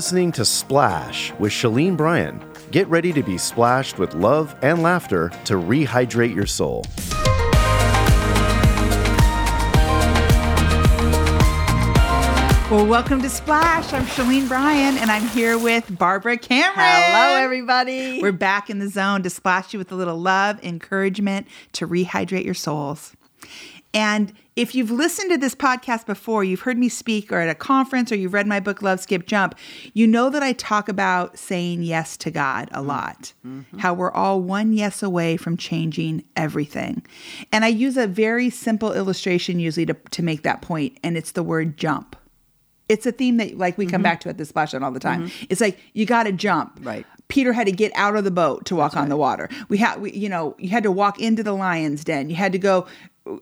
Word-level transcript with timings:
listening 0.00 0.32
to 0.32 0.46
Splash 0.46 1.30
with 1.38 1.52
Shelene 1.52 1.94
Bryan. 1.94 2.42
Get 2.70 2.88
ready 2.88 3.12
to 3.12 3.22
be 3.22 3.36
splashed 3.36 3.98
with 3.98 4.14
love 4.14 4.56
and 4.62 4.82
laughter 4.82 5.28
to 5.44 5.56
rehydrate 5.56 6.34
your 6.34 6.46
soul. 6.46 6.86
Well, 12.70 12.86
welcome 12.86 13.20
to 13.20 13.28
Splash. 13.28 13.92
I'm 13.92 14.06
Shelene 14.06 14.48
Bryan, 14.48 14.96
and 14.96 15.10
I'm 15.10 15.28
here 15.28 15.58
with 15.58 15.98
Barbara 15.98 16.38
Cameron. 16.38 16.72
Hello, 16.78 17.36
everybody. 17.36 18.22
We're 18.22 18.32
back 18.32 18.70
in 18.70 18.78
the 18.78 18.88
zone 18.88 19.22
to 19.24 19.28
splash 19.28 19.74
you 19.74 19.78
with 19.78 19.92
a 19.92 19.96
little 19.96 20.18
love, 20.18 20.64
encouragement 20.64 21.46
to 21.72 21.86
rehydrate 21.86 22.46
your 22.46 22.54
souls. 22.54 23.14
And 23.92 24.32
if 24.60 24.74
you've 24.74 24.90
listened 24.90 25.30
to 25.30 25.38
this 25.38 25.54
podcast 25.54 26.04
before, 26.04 26.44
you've 26.44 26.60
heard 26.60 26.76
me 26.76 26.90
speak 26.90 27.32
or 27.32 27.38
at 27.38 27.48
a 27.48 27.54
conference 27.54 28.12
or 28.12 28.16
you've 28.16 28.34
read 28.34 28.46
my 28.46 28.60
book, 28.60 28.82
Love, 28.82 29.00
Skip, 29.00 29.24
Jump, 29.24 29.54
you 29.94 30.06
know 30.06 30.28
that 30.28 30.42
I 30.42 30.52
talk 30.52 30.90
about 30.90 31.38
saying 31.38 31.82
yes 31.82 32.18
to 32.18 32.30
God 32.30 32.68
a 32.72 32.82
lot. 32.82 33.32
Mm-hmm. 33.46 33.78
How 33.78 33.94
we're 33.94 34.12
all 34.12 34.42
one 34.42 34.74
yes 34.74 35.02
away 35.02 35.38
from 35.38 35.56
changing 35.56 36.24
everything. 36.36 37.06
And 37.50 37.64
I 37.64 37.68
use 37.68 37.96
a 37.96 38.06
very 38.06 38.50
simple 38.50 38.92
illustration 38.92 39.58
usually 39.58 39.86
to, 39.86 39.94
to 39.94 40.22
make 40.22 40.42
that 40.42 40.60
point, 40.60 40.98
and 41.02 41.16
it's 41.16 41.32
the 41.32 41.42
word 41.42 41.78
jump 41.78 42.16
it's 42.90 43.06
a 43.06 43.12
theme 43.12 43.36
that 43.36 43.56
like 43.56 43.78
we 43.78 43.86
come 43.86 43.98
mm-hmm. 43.98 44.02
back 44.02 44.20
to 44.20 44.28
at 44.28 44.36
the 44.36 44.44
splash 44.44 44.74
all 44.74 44.90
the 44.90 44.98
time. 44.98 45.28
Mm-hmm. 45.28 45.46
It's 45.48 45.60
like 45.60 45.78
you 45.92 46.06
got 46.06 46.24
to 46.24 46.32
jump. 46.32 46.80
Right. 46.82 47.06
Peter 47.28 47.52
had 47.52 47.68
to 47.68 47.72
get 47.72 47.92
out 47.94 48.16
of 48.16 48.24
the 48.24 48.32
boat 48.32 48.64
to 48.66 48.74
walk 48.74 48.90
That's 48.90 48.96
on 48.96 49.02
right. 49.04 49.10
the 49.10 49.16
water. 49.16 49.48
We 49.68 49.78
had, 49.78 50.00
we, 50.00 50.10
you 50.10 50.28
know, 50.28 50.56
you 50.58 50.70
had 50.70 50.82
to 50.82 50.90
walk 50.90 51.20
into 51.20 51.44
the 51.44 51.52
lion's 51.52 52.02
den. 52.02 52.28
You 52.28 52.34
had 52.34 52.50
to 52.50 52.58
go 52.58 52.88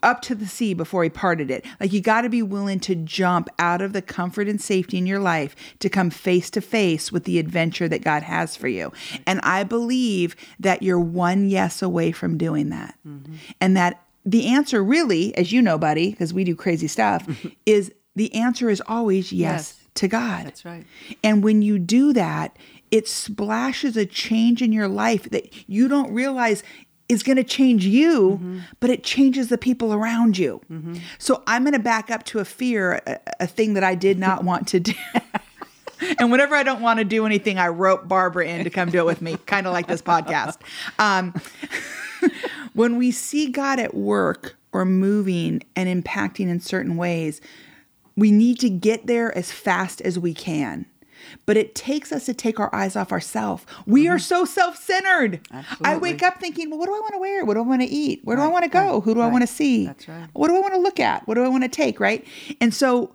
up 0.03 0.23
to 0.23 0.35
the 0.35 0.47
sea 0.47 0.75
before 0.75 1.03
he 1.03 1.11
parted 1.11 1.51
it. 1.51 1.65
Like 1.81 1.93
you 1.93 2.01
got 2.01 2.23
to 2.23 2.29
be 2.29 2.43
willing 2.43 2.81
to 2.81 2.95
jump 2.95 3.49
out 3.59 3.81
of 3.81 3.93
the 3.93 4.03
comfort 4.03 4.49
and 4.49 4.61
safety 4.61 4.99
in 4.99 5.07
your 5.07 5.21
life 5.21 5.55
to 5.81 5.89
come 5.89 6.11
face 6.11 6.51
to 6.51 6.61
face 6.61 7.11
with 7.13 7.25
the 7.25 7.39
adventure 7.39 7.89
that 7.89 8.03
God 8.03 8.23
has 8.23 8.57
for 8.57 8.69
you. 8.69 8.93
And 9.27 9.41
I 9.43 9.65
believe 9.65 10.37
that 10.59 10.83
you're 10.83 11.01
one 11.01 11.49
yes 11.49 11.83
away 11.83 12.13
from 12.13 12.39
doing 12.39 12.71
that. 12.71 12.95
Mm-hmm. 13.07 13.35
And 13.61 13.77
that 13.77 14.03
the 14.25 14.47
answer 14.47 14.85
really, 14.85 15.35
as 15.37 15.53
you 15.53 15.63
know, 15.63 15.79
buddy, 15.79 16.11
because 16.11 16.35
we 16.35 16.45
do 16.45 16.55
crazy 16.55 16.89
stuff, 16.89 17.27
is 17.67 17.93
the 18.15 18.35
answer 18.35 18.69
is 18.69 18.83
always 18.87 19.33
yes, 19.33 19.77
yes, 19.79 19.89
to 19.95 20.09
God. 20.09 20.47
That's 20.47 20.65
right. 20.65 20.85
And 21.23 21.43
when 21.43 21.63
you 21.63 21.79
do 21.79 22.13
that, 22.13 22.57
it 22.91 23.07
splashes 23.07 23.97
a 23.97 24.07
change 24.07 24.63
in 24.63 24.73
your 24.73 24.89
life 24.89 25.31
that 25.31 25.53
you 25.69 25.89
don't 25.89 26.13
realize 26.13 26.63
is 27.09 27.23
going 27.23 27.37
to 27.37 27.45
change 27.45 27.85
you, 27.87 28.33
mm-hmm. 28.33 28.59
but 28.81 28.91
it 28.91 29.03
changes 29.03 29.49
the 29.49 29.59
people 29.59 29.95
around 29.95 30.37
you. 30.37 30.61
Mm-hmm. 30.71 30.97
So 31.19 31.43
I'm 31.47 31.63
going 31.65 31.73
to 31.73 31.79
back 31.79 32.11
up 32.11 32.25
to 32.25 32.39
a 32.39 32.45
fear, 32.45 33.01
a, 33.07 33.19
a 33.41 33.47
thing 33.47 33.75
that 33.75 33.85
I 33.85 33.95
did 33.95 34.19
not 34.29 34.45
want 34.45 34.69
to 34.69 34.81
do. 34.81 34.93
and 36.19 36.31
whenever 36.31 36.55
I 36.55 36.63
don't 36.63 36.81
want 36.81 36.99
to 36.99 37.05
do 37.05 37.27
anything, 37.27 37.59
I 37.59 37.69
rope 37.69 38.07
Barbara 38.07 38.47
in 38.47 38.65
to 38.65 38.71
come 38.71 38.91
do 38.91 38.99
it 38.99 39.07
with 39.07 39.23
me, 39.23 39.37
kind 39.47 39.67
of 39.67 39.73
like 39.73 39.87
this 39.87 40.03
podcast. 40.03 40.59
Um, 40.99 41.35
when 42.75 42.97
we 42.97 43.11
see 43.11 43.51
God 43.51 43.79
at 43.79 43.95
work 43.95 44.57
or 44.73 44.85
moving 44.85 45.63
and 45.75 46.05
impacting 46.05 46.49
in 46.49 46.61
certain 46.61 46.97
ways, 46.97 47.41
we 48.17 48.31
need 48.31 48.59
to 48.61 48.69
get 48.69 49.07
there 49.07 49.37
as 49.37 49.51
fast 49.51 50.01
as 50.03 50.19
we 50.19 50.35
can. 50.35 50.87
But 51.47 51.57
it 51.57 51.75
takes 51.75 52.13
us 52.13 52.27
to 52.27 52.35
take 52.35 52.61
our 52.61 52.75
eyes 52.75 52.97
off 52.97 53.13
ourselves. 53.13 53.65
We 53.87 54.05
mm-hmm. 54.05 54.15
are 54.15 54.19
so 54.19 54.45
self 54.45 54.77
centered. 54.77 55.41
I 55.83 55.97
wake 55.97 56.23
up 56.23 56.41
thinking, 56.41 56.71
well, 56.71 56.79
what 56.79 56.87
do 56.87 56.95
I 56.95 57.01
want 57.01 57.15
to 57.15 57.19
wear? 57.19 57.45
What 57.45 57.55
do 57.55 57.61
I 57.61 57.67
want 57.67 57.83
to 57.83 57.89
eat? 57.89 58.21
Where 58.25 58.37
right, 58.37 58.45
do 58.45 58.49
I 58.49 58.53
want 58.53 58.65
to 58.65 58.71
go? 58.71 58.95
Right, 58.95 59.03
Who 59.05 59.15
do 59.15 59.21
right. 59.21 59.27
I 59.27 59.31
want 59.31 59.43
to 59.43 59.53
see? 59.53 59.87
That's 59.87 60.09
right. 60.09 60.29
What 60.33 60.49
do 60.49 60.57
I 60.57 60.61
want 60.61 60.75
to 60.75 60.81
look 60.81 61.01
at? 61.01 61.27
What 61.27 61.35
do 61.35 61.45
I 61.45 61.49
want 61.49 61.65
to 61.65 61.69
take? 61.69 62.01
Right. 62.01 62.27
And 62.61 62.75
so 62.75 63.15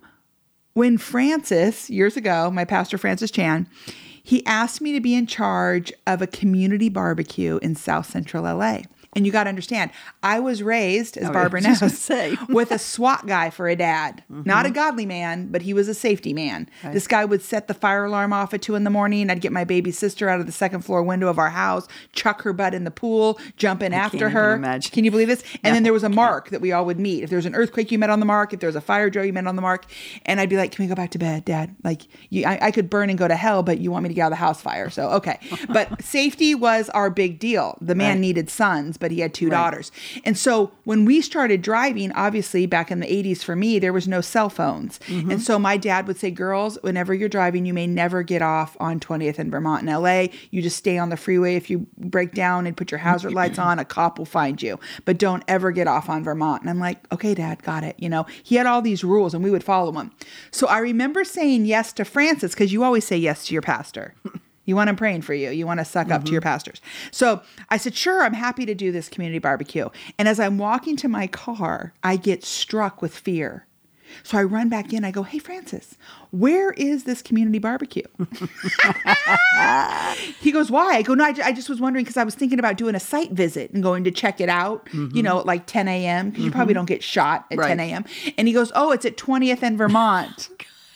when 0.73 0.97
Francis, 0.97 1.89
years 1.89 2.17
ago, 2.17 2.49
my 2.51 2.65
pastor, 2.65 2.97
Francis 2.97 3.31
Chan, 3.31 3.67
he 4.23 4.45
asked 4.45 4.81
me 4.81 4.93
to 4.93 5.01
be 5.01 5.15
in 5.15 5.27
charge 5.27 5.91
of 6.07 6.21
a 6.21 6.27
community 6.27 6.89
barbecue 6.89 7.59
in 7.61 7.75
South 7.75 8.09
Central 8.09 8.43
LA. 8.43 8.81
And 9.15 9.25
you 9.25 9.31
got 9.31 9.43
to 9.45 9.49
understand, 9.49 9.91
I 10.21 10.39
was 10.39 10.63
raised, 10.63 11.17
as 11.17 11.29
oh, 11.29 11.33
Barbara 11.33 11.61
knows, 11.61 11.97
say. 11.97 12.37
with 12.49 12.71
a 12.71 12.79
SWAT 12.79 13.27
guy 13.27 13.49
for 13.49 13.67
a 13.67 13.75
dad. 13.75 14.23
Mm-hmm. 14.31 14.43
Not 14.45 14.65
a 14.65 14.71
godly 14.71 15.05
man, 15.05 15.47
but 15.47 15.61
he 15.61 15.73
was 15.73 15.87
a 15.87 15.93
safety 15.93 16.33
man. 16.33 16.69
Right. 16.83 16.93
This 16.93 17.07
guy 17.07 17.25
would 17.25 17.41
set 17.41 17.67
the 17.67 17.73
fire 17.73 18.05
alarm 18.05 18.33
off 18.33 18.53
at 18.53 18.61
two 18.61 18.75
in 18.75 18.83
the 18.83 18.89
morning. 18.89 19.29
I'd 19.29 19.41
get 19.41 19.51
my 19.51 19.63
baby 19.63 19.91
sister 19.91 20.29
out 20.29 20.39
of 20.39 20.45
the 20.45 20.51
second 20.51 20.81
floor 20.81 21.03
window 21.03 21.27
of 21.27 21.37
our 21.37 21.49
house, 21.49 21.87
chuck 22.13 22.41
her 22.43 22.53
butt 22.53 22.73
in 22.73 22.83
the 22.83 22.91
pool, 22.91 23.39
jump 23.57 23.83
in 23.83 23.93
I 23.93 23.97
after 23.97 24.29
her. 24.29 24.57
Can 24.91 25.05
you 25.05 25.11
believe 25.11 25.27
this? 25.27 25.43
And 25.63 25.71
no, 25.71 25.73
then 25.73 25.83
there 25.83 25.93
was 25.93 26.03
a 26.03 26.09
mark 26.09 26.49
that 26.49 26.61
we 26.61 26.71
all 26.71 26.85
would 26.85 26.99
meet. 26.99 27.23
If 27.23 27.29
there 27.29 27.37
was 27.37 27.45
an 27.45 27.55
earthquake, 27.55 27.91
you 27.91 27.99
met 27.99 28.09
on 28.09 28.19
the 28.19 28.25
mark. 28.25 28.53
If 28.53 28.59
there 28.59 28.67
was 28.67 28.75
a 28.75 28.81
fire 28.81 29.09
drill, 29.09 29.25
you 29.25 29.33
met 29.33 29.47
on 29.47 29.55
the 29.55 29.61
mark. 29.61 29.85
And 30.25 30.39
I'd 30.39 30.49
be 30.49 30.57
like, 30.57 30.71
"Can 30.71 30.83
we 30.83 30.89
go 30.89 30.95
back 30.95 31.11
to 31.11 31.19
bed, 31.19 31.45
Dad? 31.45 31.75
Like, 31.83 32.03
you, 32.29 32.45
I, 32.45 32.67
I 32.67 32.71
could 32.71 32.89
burn 32.89 33.09
and 33.09 33.17
go 33.17 33.27
to 33.27 33.35
hell, 33.35 33.63
but 33.63 33.79
you 33.79 33.91
want 33.91 34.03
me 34.03 34.09
to 34.09 34.15
get 34.15 34.23
out 34.23 34.27
of 34.27 34.31
the 34.31 34.35
house 34.37 34.61
fire? 34.61 34.89
So 34.89 35.09
okay." 35.11 35.39
but 35.69 36.01
safety 36.01 36.55
was 36.55 36.89
our 36.89 37.09
big 37.09 37.39
deal. 37.39 37.77
The 37.81 37.95
man 37.95 38.15
right. 38.15 38.19
needed 38.19 38.49
sons, 38.49 38.97
but 39.03 39.11
he 39.11 39.19
had 39.19 39.33
two 39.33 39.49
right. 39.49 39.57
daughters. 39.57 39.91
And 40.23 40.37
so 40.37 40.71
when 40.85 41.03
we 41.03 41.19
started 41.19 41.61
driving, 41.61 42.13
obviously 42.13 42.65
back 42.65 42.89
in 42.89 43.01
the 43.01 43.05
80s 43.05 43.43
for 43.43 43.53
me, 43.53 43.77
there 43.77 43.91
was 43.91 44.07
no 44.07 44.21
cell 44.21 44.49
phones. 44.49 44.97
Mm-hmm. 45.07 45.29
And 45.29 45.41
so 45.41 45.59
my 45.59 45.75
dad 45.75 46.07
would 46.07 46.17
say, 46.17 46.31
Girls, 46.31 46.77
whenever 46.83 47.13
you're 47.13 47.27
driving, 47.27 47.65
you 47.65 47.73
may 47.73 47.85
never 47.85 48.23
get 48.23 48.41
off 48.41 48.77
on 48.79 49.01
20th 49.01 49.39
and 49.39 49.51
Vermont 49.51 49.85
in 49.85 49.93
LA. 49.93 50.27
You 50.51 50.61
just 50.61 50.77
stay 50.77 50.97
on 50.97 51.09
the 51.09 51.17
freeway. 51.17 51.55
If 51.55 51.69
you 51.69 51.85
break 51.97 52.31
down 52.31 52.65
and 52.65 52.77
put 52.77 52.91
your 52.91 52.99
hazard 52.99 53.33
lights 53.33 53.59
on, 53.59 53.77
a 53.77 53.83
cop 53.83 54.17
will 54.17 54.25
find 54.25 54.61
you. 54.61 54.79
But 55.03 55.17
don't 55.17 55.43
ever 55.49 55.71
get 55.71 55.85
off 55.85 56.07
on 56.07 56.23
Vermont. 56.23 56.61
And 56.61 56.69
I'm 56.69 56.79
like, 56.79 57.05
Okay, 57.11 57.33
dad, 57.33 57.61
got 57.61 57.83
it. 57.83 57.97
You 57.99 58.07
know, 58.07 58.25
he 58.41 58.55
had 58.55 58.67
all 58.67 58.81
these 58.81 59.03
rules 59.03 59.33
and 59.33 59.43
we 59.43 59.51
would 59.51 59.65
follow 59.65 59.91
them. 59.91 60.11
So 60.49 60.67
I 60.67 60.77
remember 60.77 61.25
saying 61.25 61.65
yes 61.65 61.91
to 61.93 62.05
Francis 62.05 62.53
because 62.53 62.71
you 62.71 62.85
always 62.85 63.03
say 63.03 63.17
yes 63.17 63.47
to 63.47 63.53
your 63.53 63.61
pastor. 63.61 64.15
You 64.65 64.75
want 64.75 64.87
them 64.87 64.95
praying 64.95 65.23
for 65.23 65.33
you. 65.33 65.49
You 65.49 65.65
want 65.65 65.79
to 65.79 65.85
suck 65.85 66.07
mm-hmm. 66.07 66.13
up 66.13 66.25
to 66.25 66.31
your 66.31 66.41
mm-hmm. 66.41 66.49
pastors. 66.49 66.81
So 67.11 67.41
I 67.69 67.77
said, 67.77 67.95
sure, 67.95 68.23
I'm 68.23 68.33
happy 68.33 68.65
to 68.65 68.75
do 68.75 68.91
this 68.91 69.09
community 69.09 69.39
barbecue. 69.39 69.89
And 70.17 70.27
as 70.27 70.39
I'm 70.39 70.57
walking 70.57 70.95
to 70.97 71.07
my 71.07 71.27
car, 71.27 71.93
I 72.03 72.15
get 72.15 72.43
struck 72.43 73.01
with 73.01 73.15
fear. 73.15 73.65
So 74.21 74.37
I 74.37 74.43
run 74.43 74.69
back 74.69 74.93
in. 74.93 75.03
I 75.03 75.11
go, 75.11 75.23
hey, 75.23 75.39
Francis, 75.39 75.97
where 76.31 76.71
is 76.71 77.05
this 77.05 77.21
community 77.21 77.57
barbecue? 77.57 78.03
he 80.39 80.51
goes, 80.51 80.69
why? 80.69 80.97
I 80.97 81.01
go, 81.01 81.15
no, 81.15 81.23
I, 81.23 81.33
I 81.43 81.51
just 81.51 81.69
was 81.69 81.81
wondering 81.81 82.03
because 82.03 82.17
I 82.17 82.23
was 82.23 82.35
thinking 82.35 82.59
about 82.59 82.77
doing 82.77 82.95
a 82.95 82.99
site 82.99 83.31
visit 83.31 83.71
and 83.71 83.81
going 83.81 84.03
to 84.03 84.11
check 84.11 84.39
it 84.39 84.49
out, 84.49 84.85
mm-hmm. 84.87 85.15
you 85.15 85.23
know, 85.23 85.39
at 85.39 85.45
like 85.45 85.65
10 85.65 85.87
a.m. 85.87 86.29
because 86.29 86.37
mm-hmm. 86.37 86.45
you 86.45 86.51
probably 86.51 86.73
don't 86.75 86.85
get 86.85 87.01
shot 87.01 87.45
at 87.49 87.57
right. 87.57 87.69
10 87.69 87.79
a.m. 87.79 88.05
And 88.37 88.47
he 88.47 88.53
goes, 88.53 88.71
oh, 88.75 88.91
it's 88.91 89.05
at 89.05 89.17
20th 89.17 89.63
and 89.63 89.77
Vermont. 89.77 90.49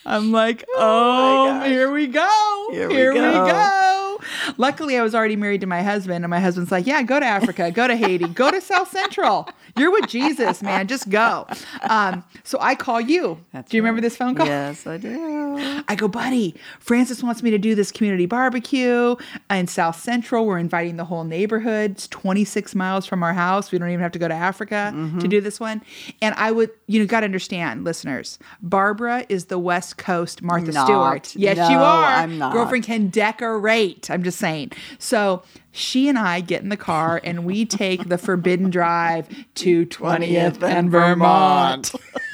I'm 0.09 0.31
like, 0.31 0.63
oh, 0.73 1.59
oh 1.62 1.68
here 1.68 1.91
we 1.91 2.07
go. 2.07 2.68
Here, 2.72 2.90
here 2.90 3.13
we, 3.13 3.19
go. 3.19 3.44
we 3.44 3.51
go. 3.51 3.96
Luckily, 4.57 4.97
I 4.97 5.03
was 5.03 5.15
already 5.15 5.35
married 5.35 5.61
to 5.61 5.67
my 5.67 5.81
husband, 5.81 6.23
and 6.23 6.29
my 6.29 6.39
husband's 6.39 6.71
like, 6.71 6.85
yeah, 6.85 7.01
go 7.01 7.19
to 7.19 7.25
Africa, 7.25 7.71
go 7.71 7.87
to 7.87 7.95
Haiti, 7.95 8.27
go 8.27 8.51
to 8.51 8.61
South 8.61 8.89
Central. 8.89 9.49
You're 9.77 9.91
with 9.91 10.07
Jesus, 10.07 10.61
man. 10.61 10.87
Just 10.87 11.09
go. 11.09 11.47
Um, 11.89 12.23
so 12.43 12.57
I 12.61 12.75
call 12.75 12.99
you. 12.99 13.39
That's 13.53 13.69
do 13.69 13.77
you 13.77 13.83
right. 13.83 13.87
remember 13.87 14.01
this 14.01 14.17
phone 14.17 14.35
call? 14.35 14.47
Yes, 14.47 14.87
I 14.87 14.97
do. 14.97 15.83
I 15.87 15.95
go, 15.95 16.07
buddy, 16.07 16.55
Francis 16.79 17.21
wants 17.21 17.43
me 17.43 17.51
to 17.51 17.57
do 17.57 17.75
this 17.75 17.91
community 17.91 18.25
barbecue 18.25 19.15
in 19.49 19.67
South 19.67 19.99
Central. 19.99 20.45
We're 20.45 20.59
inviting 20.59 20.97
the 20.97 21.05
whole 21.05 21.23
neighborhood. 21.23 21.91
It's 21.91 22.07
26 22.07 22.75
miles 22.75 23.05
from 23.05 23.23
our 23.23 23.33
house. 23.33 23.71
We 23.71 23.77
don't 23.77 23.89
even 23.89 24.01
have 24.01 24.11
to 24.13 24.19
go 24.19 24.27
to 24.27 24.33
Africa 24.33 24.91
mm-hmm. 24.93 25.19
to 25.19 25.27
do 25.27 25.41
this 25.41 25.59
one. 25.59 25.81
And 26.21 26.33
I 26.35 26.51
would, 26.51 26.71
you 26.87 26.99
know, 26.99 27.05
got 27.05 27.21
to 27.21 27.25
understand, 27.25 27.83
listeners, 27.83 28.39
Barbara 28.61 29.25
is 29.29 29.45
the 29.45 29.59
West 29.59 29.97
Coast 29.97 30.41
Martha 30.41 30.71
not. 30.71 30.85
Stewart. 30.85 31.35
Yes, 31.35 31.57
no, 31.57 31.69
you 31.69 31.77
are. 31.77 32.05
I'm 32.05 32.37
not. 32.37 32.53
Girlfriend 32.53 32.83
can 32.85 33.07
decorate. 33.09 34.09
I'm 34.09 34.23
just 34.23 34.36
saying. 34.37 34.71
So 34.99 35.43
she 35.71 36.07
and 36.07 36.17
I 36.17 36.41
get 36.41 36.63
in 36.63 36.69
the 36.69 36.77
car 36.77 37.19
and 37.23 37.45
we 37.45 37.65
take 37.65 38.09
the 38.09 38.17
forbidden 38.17 38.69
drive 38.69 39.27
to 39.56 39.85
20th 39.85 40.63
and 40.63 40.91
Vermont. 40.91 41.94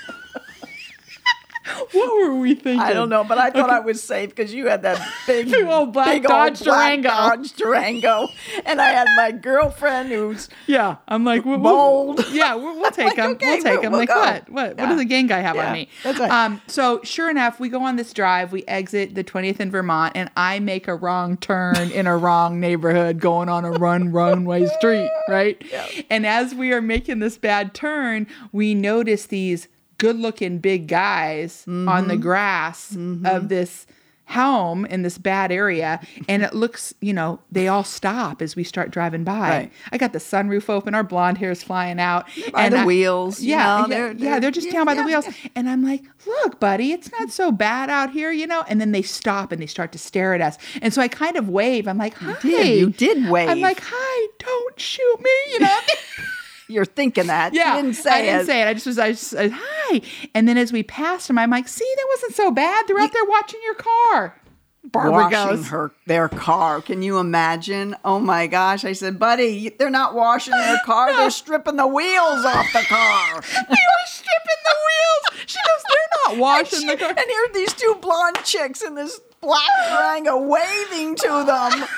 what 1.92 2.14
were 2.14 2.36
we 2.36 2.56
thinking? 2.56 2.80
I 2.80 2.94
don't 2.94 3.10
know, 3.10 3.24
but 3.24 3.38
I 3.38 3.50
thought 3.50 3.70
okay. 3.70 3.76
I 3.76 3.80
was 3.80 4.04
safe 4.04 4.30
because 4.30 4.54
you 4.54 4.68
had 4.68 4.82
that 4.82 5.00
big, 5.28 5.54
old 5.66 5.94
black 5.94 6.08
big 6.08 6.24
Dodge 6.24 6.62
old 6.62 6.66
Durango, 6.66 7.10
Dodge 7.10 7.54
Durango, 7.54 8.28
and 8.66 8.82
I 8.82 8.90
had 8.90 9.08
my 9.16 9.32
girlfriend 9.32 10.10
who's 10.10 10.50
yeah. 10.68 10.98
I'm 11.08 11.24
like 11.24 11.46
we'll, 11.46 11.60
bold. 11.60 12.18
We'll, 12.18 12.30
yeah, 12.34 12.56
we'll, 12.56 12.80
we'll 12.80 12.92
take 12.92 13.06
like, 13.06 13.18
him. 13.18 13.32
Okay, 13.32 13.46
we'll 13.46 13.64
take 13.64 13.82
him. 13.82 13.94
like 13.94 14.10
what? 14.10 14.50
What? 14.50 14.76
Yeah. 14.76 14.84
What 14.84 14.90
does 14.90 14.98
the 14.98 15.06
gang 15.06 15.28
guy 15.28 15.40
have 15.40 15.56
yeah. 15.56 15.68
on 15.68 15.74
me? 15.74 15.90
That's 16.04 16.20
right. 16.20 16.32
Um. 16.32 16.62
So 16.68 17.00
sure 17.04 17.30
enough, 17.30 17.60
we 17.60 17.70
go 17.70 17.84
on 17.84 17.96
this 17.96 18.12
drive. 18.14 18.52
We 18.52 18.64
exit 18.66 19.16
the 19.16 19.24
20th 19.24 19.60
in 19.60 19.72
Vermont, 19.72 20.14
and 20.16 20.30
I 20.36 20.60
make 20.60 20.88
a 20.88 20.96
wrong 20.96 21.38
turn 21.38 21.92
in 21.92 22.08
a 22.08 22.18
wrong 22.18 22.60
neighborhood, 22.60 23.20
going 23.20 23.48
on 23.48 23.64
a 23.64 23.72
run 23.72 24.12
runway 24.12 24.66
street. 24.66 25.10
Right. 25.30 25.62
Yeah. 25.72 25.88
And 26.10 26.26
as 26.26 26.54
we 26.54 26.74
are 26.74 26.82
making 26.82 27.20
this 27.20 27.38
bad 27.38 27.74
turn, 27.74 28.28
we 28.52 28.76
notice 28.76 29.28
these 29.28 29.70
good 30.04 30.20
looking 30.20 30.58
big 30.58 30.86
guys 30.90 31.62
mm-hmm. 31.62 31.88
on 31.88 32.10
the 32.10 32.18
grass 32.18 32.92
mm-hmm. 32.92 33.26
of 33.26 33.48
this 33.48 33.88
home 34.26 34.86
in 34.88 35.02
this 35.02 35.18
bad 35.18 35.50
area 35.50 36.02
and 36.28 36.44
it 36.44 36.54
looks 36.54 36.94
you 37.00 37.14
know 37.14 37.40
they 37.52 37.70
all 37.70 37.86
stop 37.86 38.42
as 38.42 38.54
we 38.54 38.66
start 38.66 38.92
driving 38.92 39.24
by 39.24 39.50
Right. 39.50 39.72
i 39.94 39.98
got 39.98 40.12
the 40.12 40.20
sunroof 40.20 40.70
open 40.70 40.94
our 40.94 41.04
blonde 41.04 41.38
hair 41.38 41.52
is 41.52 41.64
flying 41.64 42.02
out 42.02 42.26
By 42.52 42.66
and 42.66 42.74
the 42.74 42.80
I- 42.80 42.86
wheels, 42.86 43.42
you 43.42 43.52
yeah 43.52 43.64
know, 43.64 43.80
yeah, 43.80 43.88
they're- 43.88 44.08
yeah 44.08 44.16
they're- 44.18 44.40
they're 44.42 44.52
just 44.52 44.68
yeah, 44.68 44.74
down 44.74 44.86
by 44.88 44.94
the 44.94 45.04
wheels 45.04 45.26
yeah. 45.26 45.50
and 45.56 45.70
i'm 45.70 45.84
like 45.84 46.04
look 46.26 46.60
buddy 46.60 46.92
it's 46.92 47.12
not 47.14 47.32
so 47.32 47.50
bad 47.50 47.90
out 47.90 48.12
here 48.12 48.32
you 48.32 48.48
know 48.48 48.66
and 48.68 48.82
then 48.82 48.92
they 48.92 49.02
stop 49.02 49.54
and 49.54 49.62
they 49.62 49.68
start 49.68 49.94
to 49.94 49.98
stare 49.98 50.34
at 50.34 50.42
us 50.42 50.58
and 50.82 50.94
so 50.94 51.02
i 51.02 51.08
kind 51.08 51.38
of 51.38 51.48
wave 51.48 51.88
i'm 51.88 51.98
like 51.98 52.14
hi 52.16 52.36
did. 52.42 52.78
You 52.78 52.90
did 52.90 53.30
wave 53.30 53.48
i'm 53.48 53.62
like 53.62 53.82
hi 53.82 54.28
don't 54.40 54.80
shoot 54.80 55.20
me 55.22 55.32
you 55.54 55.60
know 55.60 55.80
You're 56.68 56.86
thinking 56.86 57.28
that. 57.28 57.54
Yeah, 57.54 57.76
You 57.78 57.82
didn't 57.84 57.96
say 57.98 58.12
I 58.12 58.22
didn't 58.22 58.42
it. 58.42 58.46
say 58.46 58.62
it. 58.62 58.68
I 58.68 58.74
just 58.74 58.86
was, 58.86 59.00
I 59.00 59.12
just 59.12 59.24
said, 59.28 59.52
hi. 59.54 60.02
And 60.34 60.48
then 60.48 60.58
as 60.58 60.72
we 60.72 60.84
passed 60.84 61.30
him, 61.30 61.38
I'm 61.38 61.50
like, 61.50 61.68
see, 61.68 61.86
that 61.96 62.06
wasn't 62.10 62.36
so 62.36 62.52
bad. 62.52 62.86
They're 62.88 63.00
out 63.00 63.12
there 63.14 63.26
watching 63.26 63.60
your 63.64 63.76
car. 63.76 64.40
Barbara 64.86 65.12
washing 65.14 65.32
goes, 65.56 65.68
her 65.70 65.92
their 66.08 66.28
car. 66.28 66.82
Can 66.82 67.02
you 67.02 67.18
imagine? 67.18 67.96
Oh 68.04 68.20
my 68.20 68.48
gosh! 68.48 68.84
I 68.84 68.92
said, 68.92 69.18
buddy, 69.18 69.70
they're 69.70 69.90
not 69.90 70.14
washing 70.14 70.52
their 70.52 70.78
car. 70.86 71.14
They're 71.16 71.30
stripping 71.30 71.78
the 71.78 71.88
wheels 71.88 72.44
off 72.46 72.68
the 72.74 72.82
car. 72.82 73.42
they 73.42 73.60
were 73.60 74.06
stripping 74.06 74.62
the 74.66 74.76
wheels. 74.84 75.44
She 75.46 75.58
goes, 75.58 75.84
they're 75.90 76.36
not 76.36 76.38
washing 76.38 76.86
the 76.88 76.98
car. 76.98 77.10
and 77.10 77.18
here 77.18 77.46
are 77.50 77.54
these 77.54 77.74
two 77.74 77.98
blonde 78.02 78.36
chicks 78.44 78.82
in 78.82 78.96
this 78.96 79.22
black 79.40 79.70
Durango 79.90 80.38
waving 80.40 81.16
to 81.16 81.44
them. 81.48 81.88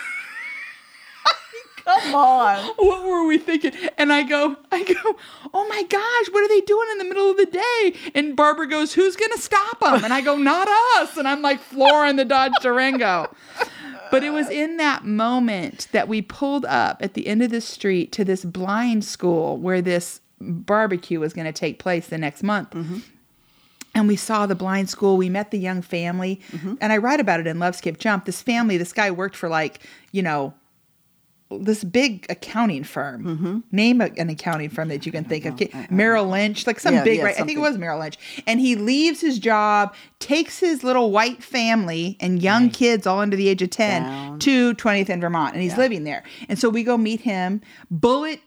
Come 1.85 2.15
on. 2.15 2.73
What 2.77 3.05
were 3.05 3.25
we 3.25 3.37
thinking? 3.37 3.73
And 3.97 4.11
I 4.11 4.23
go, 4.23 4.57
I 4.71 4.83
go, 4.83 5.17
oh 5.53 5.67
my 5.67 5.83
gosh, 5.83 6.33
what 6.33 6.43
are 6.43 6.47
they 6.47 6.61
doing 6.61 6.87
in 6.91 6.97
the 6.97 7.03
middle 7.05 7.31
of 7.31 7.37
the 7.37 7.45
day? 7.45 8.11
And 8.13 8.35
Barbara 8.35 8.67
goes, 8.67 8.93
who's 8.93 9.15
going 9.15 9.31
to 9.31 9.39
stop 9.39 9.79
them? 9.79 10.03
And 10.03 10.13
I 10.13 10.21
go, 10.21 10.35
not 10.35 10.67
us. 10.97 11.17
And 11.17 11.27
I'm 11.27 11.41
like 11.41 11.59
flooring 11.59 12.15
the 12.15 12.25
Dodge 12.25 12.53
Durango. 12.61 13.33
But 14.11 14.23
it 14.23 14.31
was 14.31 14.49
in 14.49 14.77
that 14.77 15.05
moment 15.05 15.87
that 15.91 16.07
we 16.07 16.21
pulled 16.21 16.65
up 16.65 17.01
at 17.01 17.13
the 17.13 17.27
end 17.27 17.41
of 17.41 17.49
the 17.51 17.61
street 17.61 18.11
to 18.13 18.25
this 18.25 18.45
blind 18.45 19.03
school 19.03 19.57
where 19.57 19.81
this 19.81 20.21
barbecue 20.39 21.19
was 21.19 21.33
going 21.33 21.45
to 21.45 21.53
take 21.53 21.79
place 21.79 22.07
the 22.07 22.17
next 22.17 22.43
month. 22.43 22.71
Mm-hmm. 22.71 22.99
And 23.95 24.07
we 24.07 24.15
saw 24.15 24.45
the 24.45 24.55
blind 24.55 24.89
school. 24.89 25.17
We 25.17 25.29
met 25.29 25.51
the 25.51 25.59
young 25.59 25.81
family. 25.81 26.41
Mm-hmm. 26.51 26.75
And 26.81 26.91
I 26.93 26.97
write 26.97 27.19
about 27.19 27.39
it 27.39 27.47
in 27.47 27.59
Love 27.59 27.75
Skip 27.75 27.97
Jump. 27.97 28.25
This 28.25 28.41
family, 28.41 28.77
this 28.77 28.93
guy 28.93 29.09
worked 29.09 29.35
for 29.35 29.49
like, 29.49 29.79
you 30.11 30.21
know, 30.21 30.53
this 31.51 31.83
big 31.83 32.25
accounting 32.29 32.83
firm. 32.83 33.23
Mm-hmm. 33.23 33.59
Name 33.71 34.01
an 34.01 34.29
accounting 34.29 34.69
firm 34.69 34.87
that 34.87 35.05
you 35.05 35.11
can 35.11 35.23
think 35.23 35.45
of. 35.45 35.91
Merrill 35.91 36.27
Lynch, 36.27 36.65
like 36.65 36.79
some 36.79 36.95
Yeah, 36.95 37.03
big, 37.03 37.19
yeah, 37.19 37.25
right? 37.25 37.39
I 37.39 37.43
think 37.43 37.57
it 37.57 37.61
was 37.61 37.77
Merrill 37.77 37.99
Lynch. 37.99 38.17
And 38.47 38.59
he 38.59 38.75
leaves 38.75 39.21
his 39.21 39.37
job, 39.37 39.93
takes 40.19 40.59
his 40.59 40.83
little 40.83 41.11
white 41.11 41.43
family 41.43 42.17
and 42.19 42.41
young 42.41 42.69
kids, 42.69 43.05
all 43.05 43.19
under 43.19 43.35
the 43.37 43.47
age 43.47 43.61
of 43.61 43.69
10, 43.69 44.03
Down. 44.03 44.39
to 44.39 44.73
20th 44.75 45.09
in 45.09 45.21
Vermont. 45.21 45.53
And 45.53 45.61
he's 45.61 45.77
living 45.77 46.03
there. 46.03 46.23
And 46.49 46.57
so 46.57 46.69
we 46.69 46.83
go 46.83 46.97
meet 46.97 47.21
him. 47.21 47.61
Bullet 47.91 48.41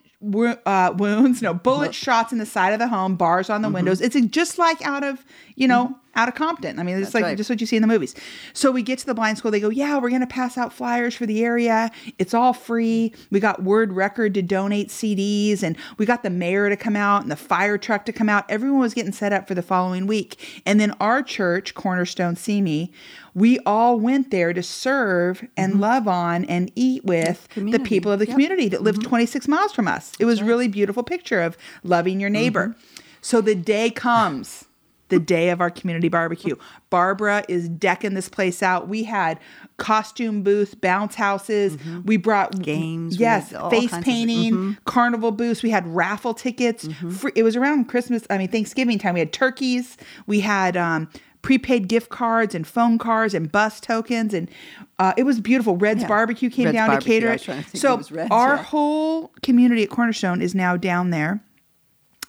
uh, 0.67 0.93
wounds, 0.97 1.41
no, 1.43 1.55
bullet 1.55 1.95
shots 1.95 2.33
in 2.33 2.39
the 2.39 2.47
side 2.47 2.73
of 2.73 2.81
the 2.81 2.89
home, 2.89 3.15
bars 3.15 3.49
on 3.49 3.63
the 3.63 3.69
windows. 3.69 4.01
It's 4.01 4.21
just 4.27 4.59
like 4.59 4.85
out 4.85 5.05
of, 5.05 5.25
you 5.55 5.69
know, 5.69 5.97
out 6.19 6.29
of 6.29 6.35
Compton. 6.35 6.79
I 6.79 6.83
mean, 6.83 6.97
it's 6.97 7.07
That's 7.07 7.15
like 7.15 7.25
right. 7.25 7.37
just 7.37 7.49
what 7.49 7.61
you 7.61 7.67
see 7.67 7.77
in 7.77 7.83
the 7.83 7.89
movies. 7.89 8.15
So 8.53 8.73
we 8.73 8.83
get 8.83 8.99
to 8.99 9.07
the 9.07 9.15
blind 9.15 9.39
school. 9.39 9.51
They 9.53 9.61
go, 9.61 9.69
yeah, 9.71 9.97
we're 9.99 10.09
going 10.11 10.21
to 10.21 10.27
pass 10.27 10.59
out 10.59 10.73
flyers 10.73 11.15
for 11.15 11.27
the 11.27 11.45
area. 11.45 11.91
It's 12.19 12.35
all 12.35 12.53
free. 12.53 13.15
We 13.31 13.39
got 13.41 13.63
Word 13.63 13.93
Record 13.93 14.35
to 14.35 14.43
donate 14.43 14.89
CDs, 14.89 15.63
and 15.63 15.77
we 15.97 16.05
got 16.07 16.25
the 16.25 16.31
mayor 16.31 16.69
to 16.69 16.77
come 16.77 16.97
out 16.97 17.23
and 17.23 17.31
the 17.31 17.37
fire 17.37 17.79
truck 17.79 18.05
to 18.07 18.13
come 18.13 18.29
out. 18.29 18.45
Everyone 18.51 18.81
was 18.81 18.95
getting 18.95 19.13
set 19.13 19.33
up 19.33 19.47
for 19.47 19.55
the 19.55 19.63
following 19.63 20.07
week. 20.09 20.63
And 20.67 20.81
then 20.81 20.91
our 21.01 21.23
church, 21.23 21.75
Cornerstone 21.75 22.35
Simi, 22.35 22.93
we 23.35 23.61
all 23.61 24.01
went 24.01 24.33
there 24.33 24.53
to 24.53 24.63
serve 24.63 25.47
and 25.57 25.81
love 25.81 26.09
on 26.09 26.45
and 26.47 26.73
eat 26.75 27.05
with 27.05 27.47
the 27.55 27.79
people 27.79 28.11
of 28.11 28.19
the 28.19 28.27
Yep. 28.27 28.35
community 28.35 28.69
that 28.71 28.83
lived 28.83 29.03
26 29.05 29.47
miles 29.47 29.73
from 29.73 29.87
us. 29.87 30.13
It 30.19 30.25
was 30.25 30.43
really 30.43 30.67
beautiful 30.67 31.05
picture 31.05 31.41
of 31.41 31.57
loving 31.85 32.19
your 32.19 32.31
neighbor. 32.31 32.75
So 33.21 33.41
the 33.41 33.55
day 33.55 33.91
comes, 33.91 34.65
the 35.09 35.19
day 35.19 35.51
of 35.51 35.61
our 35.61 35.71
community 35.71 36.09
barbecue. 36.09 36.55
Barbara 36.91 37.45
is 37.49 37.69
decking 37.69 38.15
this 38.15 38.29
place 38.29 38.63
out. 38.63 38.89
We 38.89 39.05
had 39.05 39.39
costume 39.79 40.43
booths, 40.43 40.75
bounce 40.75 41.15
houses. 41.15 41.77
We 42.05 42.17
brought 42.17 42.61
Games, 42.63 43.19
Yes, 43.19 43.51
face 43.51 43.55
of- 43.55 43.71
Mm-hmm. 43.71 44.01
painting, 44.03 44.77
carnival 44.85 45.31
booths. 45.33 45.63
We 45.63 45.71
had 45.71 45.87
raffle 45.87 46.35
tickets. 46.35 46.89
Free, 47.11 47.33
it 47.35 47.43
was 47.43 47.57
around 47.57 47.87
Christmas, 47.87 48.27
I 48.31 48.39
mean 48.39 48.49
Thanksgiving 48.49 48.99
time. 48.99 49.15
We 49.15 49.21
had 49.21 49.33
turkeys. 49.33 49.97
We 50.27 50.41
had 50.41 50.77
um 50.77 51.09
prepaid 51.41 51.87
gift 51.89 52.09
cards 52.11 52.53
and 52.55 52.67
phone 52.67 52.99
cards 52.99 53.33
and 53.33 53.51
bus 53.51 53.79
tokens 53.81 54.35
and 54.35 54.51
uh, 54.99 55.13
it 55.17 55.23
was 55.23 55.39
beautiful. 55.41 55.77
Red's 55.77 56.03
Yeah. 56.03 56.09
Barbecue 56.09 56.51
came 56.51 56.65
Red's 56.67 56.75
down 56.77 56.89
Barbecue, 56.89 57.21
to 57.21 57.27
cater 57.29 57.33
it. 57.61 57.65
to 57.71 57.77
So 57.77 57.97
Red's, 58.11 58.31
our 58.33 58.57
yeah. 58.57 58.63
whole 58.65 59.31
community 59.43 59.85
at 59.85 59.89
Cornerstone 59.91 60.43
is 60.43 60.55
now 60.57 60.77
down 60.77 61.11
there. 61.11 61.41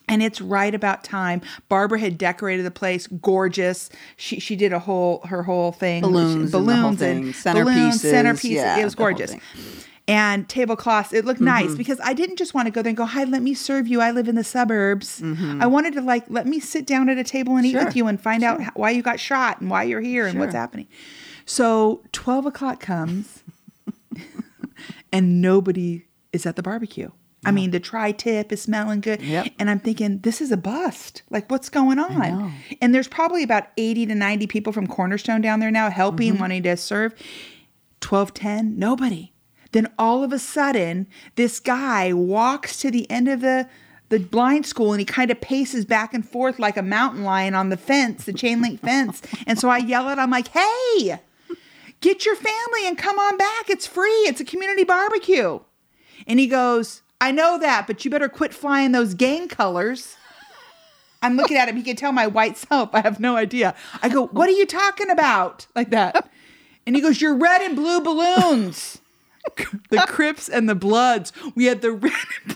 And 0.09 0.21
it's 0.23 0.41
right 0.41 0.73
about 0.75 1.03
time. 1.03 1.41
Barbara 1.69 1.99
had 1.99 2.17
decorated 2.17 2.65
the 2.65 2.71
place, 2.71 3.07
gorgeous. 3.07 3.89
She 4.17 4.39
she 4.39 4.55
did 4.55 4.73
a 4.73 4.79
whole 4.79 5.19
her 5.25 5.43
whole 5.43 5.71
thing, 5.71 6.01
Balloons 6.01 6.35
and 6.35 6.47
the 6.51 6.57
whole 6.57 6.65
balloons 6.91 6.99
balloons, 6.99 7.43
centerpieces, 7.43 8.11
centerpieces. 8.13 8.49
yeah, 8.55 8.77
it 8.79 8.83
was 8.83 8.95
gorgeous. 8.95 9.35
And 10.07 10.49
tablecloths, 10.49 11.13
it 11.13 11.23
looked 11.23 11.39
Mm-hmm. 11.39 11.67
nice 11.67 11.75
because 11.75 11.99
I 12.03 12.13
didn't 12.13 12.37
just 12.37 12.55
want 12.55 12.65
to 12.65 12.71
go 12.71 12.81
there 12.81 12.89
and 12.89 12.97
go, 12.97 13.05
"Hi, 13.05 13.25
let 13.25 13.43
me 13.43 13.53
serve 13.53 13.87
you. 13.87 14.01
I 14.01 14.09
live 14.09 14.27
in 14.27 14.33
the 14.35 14.43
suburbs." 14.43 15.21
I 15.61 15.67
wanted 15.67 15.93
to 15.93 16.01
like 16.01 16.25
let 16.29 16.47
me 16.47 16.59
sit 16.59 16.87
down 16.87 17.09
at 17.09 17.17
a 17.19 17.23
table 17.23 17.55
and 17.55 17.65
eat 17.65 17.69
Mm-hmm. 17.69 17.77
Sure, 17.77 17.85
with 17.85 17.95
you 17.95 18.07
and 18.07 18.19
find 18.19 18.43
out 18.43 18.59
why 18.75 18.89
you 18.89 19.03
got 19.03 19.19
shot 19.19 19.61
and 19.61 19.69
why 19.69 19.83
you're 19.83 20.01
here 20.01 20.25
and 20.25 20.39
what's 20.39 20.55
happening. 20.55 20.87
So 21.45 22.01
twelve 22.11 22.47
o'clock 22.47 22.79
comes, 22.79 23.43
and 25.11 25.41
nobody 25.41 26.05
is 26.33 26.45
at 26.45 26.55
the 26.55 26.63
barbecue. 26.63 27.09
I 27.45 27.51
mean, 27.51 27.71
the 27.71 27.79
tri 27.79 28.11
tip 28.11 28.51
is 28.51 28.61
smelling 28.61 28.99
good. 29.01 29.21
Yep. 29.21 29.53
And 29.59 29.69
I'm 29.69 29.79
thinking, 29.79 30.19
this 30.19 30.41
is 30.41 30.51
a 30.51 30.57
bust. 30.57 31.21
Like, 31.29 31.49
what's 31.49 31.69
going 31.69 31.97
on? 31.97 32.53
And 32.81 32.93
there's 32.93 33.07
probably 33.07 33.43
about 33.43 33.67
80 33.77 34.07
to 34.07 34.15
90 34.15 34.47
people 34.47 34.73
from 34.73 34.87
Cornerstone 34.87 35.39
down 35.41 35.59
there 35.59 35.71
now 35.71 35.89
helping, 35.89 36.33
Mm-hmm. 36.33 36.41
wanting 36.41 36.63
to 36.63 36.75
serve. 36.77 37.13
1210, 38.01 38.77
nobody. 38.77 39.31
Then 39.71 39.87
all 39.99 40.23
of 40.23 40.33
a 40.33 40.39
sudden, 40.39 41.07
this 41.35 41.59
guy 41.59 42.11
walks 42.13 42.79
to 42.81 42.89
the 42.91 43.09
end 43.09 43.27
of 43.27 43.41
the 43.41 43.67
the 44.09 44.17
blind 44.17 44.65
school 44.65 44.91
and 44.91 44.99
he 44.99 45.05
kind 45.05 45.29
of 45.29 45.39
paces 45.39 45.85
back 45.85 46.15
and 46.15 46.27
forth 46.27 46.57
like 46.57 46.75
a 46.77 46.81
mountain 46.81 47.23
lion 47.23 47.53
on 47.53 47.69
the 47.69 47.77
fence, 47.77 48.25
the 48.25 48.33
chain 48.33 48.59
link 48.59 48.81
fence. 48.81 49.21
And 49.45 49.59
so 49.59 49.69
I 49.69 49.77
yell 49.77 50.09
at 50.09 50.13
him, 50.17 50.23
I'm 50.23 50.31
like, 50.31 50.47
hey, 50.47 51.19
get 52.01 52.25
your 52.25 52.35
family 52.35 52.87
and 52.87 52.97
come 52.97 53.19
on 53.19 53.37
back. 53.37 53.69
It's 53.69 53.85
free. 53.85 54.09
It's 54.25 54.41
a 54.41 54.45
community 54.45 54.83
barbecue. 54.83 55.59
And 56.25 56.39
he 56.39 56.47
goes, 56.47 57.03
I 57.21 57.31
know 57.31 57.57
that, 57.59 57.85
but 57.87 58.03
you 58.05 58.11
better 58.11 58.29
quit 58.29 58.53
flying 58.53 58.91
those 58.91 59.13
gang 59.13 59.47
colors. 59.47 60.15
I'm 61.21 61.35
looking 61.35 61.57
at 61.57 61.67
him. 61.67 61.75
He 61.75 61.83
can 61.83 61.97
tell 61.97 62.13
my 62.13 62.27
white 62.27 62.57
self. 62.57 62.91
I 62.93 63.01
have 63.01 63.19
no 63.19 63.35
idea. 63.35 63.75
I 64.01 64.07
go, 64.09 64.27
What 64.27 64.47
are 64.47 64.53
you 64.53 64.65
talking 64.65 65.09
about? 65.09 65.67
Like 65.75 65.89
that. 65.89 66.29
And 66.87 66.95
he 66.95 67.01
goes, 67.01 67.21
You're 67.21 67.35
red 67.35 67.61
and 67.61 67.75
blue 67.75 67.99
balloons. 67.99 68.99
the 69.89 70.05
Crips 70.07 70.47
and 70.47 70.69
the 70.69 70.75
Bloods. 70.75 71.33
We 71.55 71.65
had 71.65 71.81
the 71.81 71.91
red 71.91 72.13
and 72.13 72.55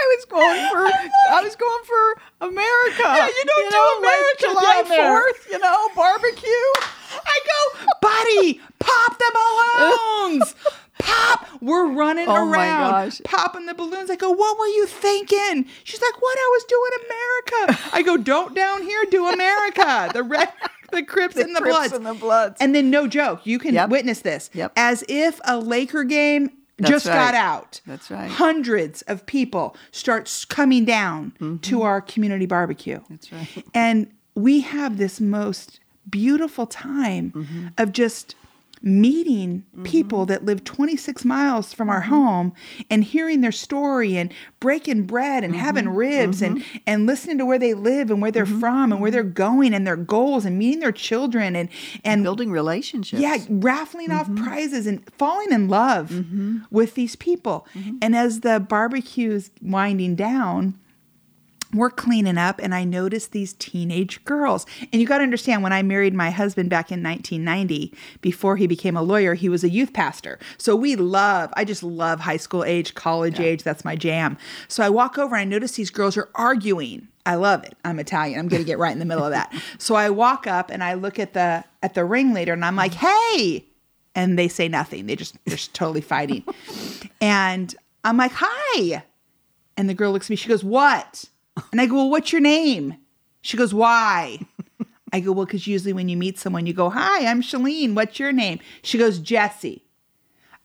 I 0.00 0.16
was 0.16 0.24
going 0.26 0.70
for 0.70 0.86
I 1.32 1.42
was 1.42 1.56
going 1.56 1.84
for 1.84 2.22
America. 2.46 3.02
Yeah, 3.02 3.26
you 3.26 3.44
don't 3.44 3.70
do 3.70 3.76
know, 3.76 3.98
America 3.98 4.46
like 4.54 4.86
July. 4.86 5.08
Fourth, 5.08 5.48
you 5.50 5.58
know, 5.58 5.88
barbecue. 5.96 6.72
I 7.10 7.40
go, 7.44 7.86
buddy, 8.00 8.60
pop 8.78 9.18
the 9.18 9.32
balloons. 9.34 10.54
Pop. 11.08 11.48
We're 11.60 11.90
running 11.92 12.26
Oh 12.28 12.50
around, 12.50 13.20
popping 13.24 13.66
the 13.66 13.74
balloons. 13.74 14.10
I 14.10 14.16
go, 14.16 14.30
what 14.30 14.58
were 14.58 14.66
you 14.66 14.86
thinking? 14.86 15.66
She's 15.84 16.00
like, 16.00 16.20
what? 16.22 16.38
I 16.38 16.48
was 16.52 16.64
doing 16.64 16.90
America. 17.66 17.82
I 17.92 18.02
go, 18.02 18.16
don't 18.16 18.54
down 18.54 18.82
here 18.82 19.04
do 19.10 19.26
America. 19.28 20.10
The 20.12 20.22
red, 20.22 20.48
the 20.92 21.02
Crips 21.02 21.36
and 21.36 21.54
the 21.56 21.60
Crips 21.60 21.76
Bloods. 21.76 21.92
and 21.94 22.06
the 22.06 22.14
Bloods. 22.14 22.56
And 22.60 22.74
then 22.74 22.90
no 22.90 23.06
joke, 23.08 23.44
you 23.46 23.58
can 23.58 23.74
Yep. 23.74 23.90
witness 23.90 24.20
this. 24.20 24.50
Yep. 24.52 24.72
As 24.76 25.04
if 25.08 25.40
a 25.44 25.58
Laker 25.58 26.04
game 26.04 26.50
That's 26.78 26.90
just 26.90 27.06
got 27.06 27.34
out. 27.34 27.80
That's 27.86 28.10
right. 28.10 28.30
Hundreds 28.30 29.02
of 29.02 29.26
people 29.26 29.76
start 29.90 30.44
coming 30.48 30.84
down 30.84 31.58
to 31.62 31.82
our 31.82 32.00
community 32.00 32.46
barbecue. 32.46 32.98
Mm-hmm. 33.00 33.14
That's 33.14 33.32
right. 33.32 33.64
And 33.74 34.12
we 34.34 34.60
have 34.60 34.98
this 34.98 35.20
most 35.20 35.80
beautiful 36.08 36.66
time 36.66 37.32
Mm-hmm. 37.34 37.66
of 37.76 37.92
just 37.92 38.34
meeting 38.82 39.64
mm-hmm. 39.74 39.82
people 39.84 40.26
that 40.26 40.44
live 40.44 40.64
26 40.64 41.24
miles 41.24 41.72
from 41.72 41.88
Mm-hmm. 41.88 41.94
our 41.94 42.00
home 42.02 42.52
and 42.90 43.02
hearing 43.02 43.40
their 43.40 43.52
story 43.52 44.16
and 44.16 44.32
breaking 44.60 45.04
bread 45.04 45.42
and 45.44 45.56
having 45.56 45.84
Mm-hmm. 45.86 45.96
ribs 45.96 46.42
and 46.42 46.58
mm-hmm. 46.58 46.76
and 46.86 47.06
listening 47.06 47.38
to 47.38 47.46
where 47.46 47.58
they 47.58 47.74
live 47.74 48.10
and 48.10 48.20
where 48.20 48.30
they're 48.30 48.44
mm-hmm. 48.44 48.60
from 48.60 48.92
and 48.92 49.00
where 49.00 49.10
they're 49.10 49.22
going 49.22 49.72
and 49.74 49.86
their 49.86 49.96
goals 49.96 50.44
and 50.44 50.58
meeting 50.58 50.80
their 50.80 50.92
children 50.92 51.56
and 51.56 51.68
and 52.04 52.22
Building 52.22 52.50
relationships. 52.50 53.22
yeah, 53.22 53.38
raffling 53.48 54.10
off 54.10 54.28
prizes 54.36 54.86
and 54.86 55.02
falling 55.14 55.50
in 55.50 55.68
love 55.68 56.24
with 56.70 56.94
these 56.94 57.16
people. 57.16 57.66
And 58.02 58.14
as 58.14 58.40
the 58.40 58.60
barbecue's 58.60 59.50
winding 59.62 60.14
down, 60.14 60.78
we're 61.74 61.90
cleaning 61.90 62.38
up 62.38 62.60
and 62.62 62.74
I 62.74 62.84
noticed 62.84 63.32
these 63.32 63.52
teenage 63.54 64.24
girls. 64.24 64.64
And 64.92 65.00
you 65.00 65.06
got 65.06 65.18
to 65.18 65.24
understand 65.24 65.62
when 65.62 65.72
I 65.72 65.82
married 65.82 66.14
my 66.14 66.30
husband 66.30 66.70
back 66.70 66.90
in 66.90 67.02
1990, 67.02 67.92
before 68.20 68.56
he 68.56 68.66
became 68.66 68.96
a 68.96 69.02
lawyer, 69.02 69.34
he 69.34 69.48
was 69.48 69.64
a 69.64 69.68
youth 69.68 69.92
pastor. 69.92 70.38
So 70.56 70.74
we 70.74 70.96
love, 70.96 71.52
I 71.56 71.64
just 71.64 71.82
love 71.82 72.20
high 72.20 72.36
school 72.38 72.64
age, 72.64 72.94
college 72.94 73.38
age. 73.38 73.62
That's 73.62 73.84
my 73.84 73.96
jam. 73.96 74.38
So 74.68 74.82
I 74.82 74.88
walk 74.88 75.18
over 75.18 75.36
and 75.36 75.42
I 75.42 75.44
notice 75.44 75.72
these 75.72 75.90
girls 75.90 76.16
are 76.16 76.30
arguing. 76.34 77.08
I 77.26 77.34
love 77.34 77.62
it. 77.64 77.76
I'm 77.84 77.98
Italian. 77.98 78.40
I'm 78.40 78.48
going 78.48 78.62
to 78.62 78.66
get 78.66 78.78
right 78.78 78.92
in 78.92 78.98
the 78.98 79.04
middle 79.04 79.24
of 79.24 79.32
that. 79.32 79.52
So 79.78 79.94
I 79.94 80.10
walk 80.10 80.46
up 80.46 80.70
and 80.70 80.82
I 80.82 80.94
look 80.94 81.18
at 81.18 81.34
the 81.34 81.64
at 81.82 81.94
the 81.94 82.04
ringleader 82.04 82.52
and 82.52 82.64
I'm 82.64 82.76
like, 82.76 82.92
mm. 82.92 83.06
"Hey." 83.34 83.64
And 84.14 84.38
they 84.38 84.48
say 84.48 84.66
nothing. 84.66 85.06
They 85.06 85.14
just 85.14 85.36
they're 85.44 85.56
just 85.56 85.74
totally 85.74 86.00
fighting. 86.00 86.44
and 87.20 87.74
I'm 88.02 88.16
like, 88.16 88.32
"Hi." 88.34 89.04
And 89.76 89.88
the 89.88 89.94
girl 89.94 90.12
looks 90.12 90.26
at 90.26 90.30
me. 90.30 90.36
She 90.36 90.48
goes, 90.48 90.64
"What?" 90.64 91.26
And 91.72 91.80
I 91.80 91.86
go, 91.86 91.96
Well, 91.96 92.10
what's 92.10 92.32
your 92.32 92.40
name? 92.40 92.96
She 93.40 93.56
goes, 93.56 93.74
Why? 93.74 94.40
I 95.12 95.20
go, 95.20 95.32
Well, 95.32 95.46
because 95.46 95.66
usually 95.66 95.92
when 95.92 96.08
you 96.08 96.16
meet 96.16 96.38
someone, 96.38 96.66
you 96.66 96.72
go, 96.72 96.90
Hi, 96.90 97.26
I'm 97.26 97.42
Shelene. 97.42 97.94
What's 97.94 98.18
your 98.18 98.32
name? 98.32 98.60
She 98.82 98.98
goes, 98.98 99.18
Jesse. 99.18 99.84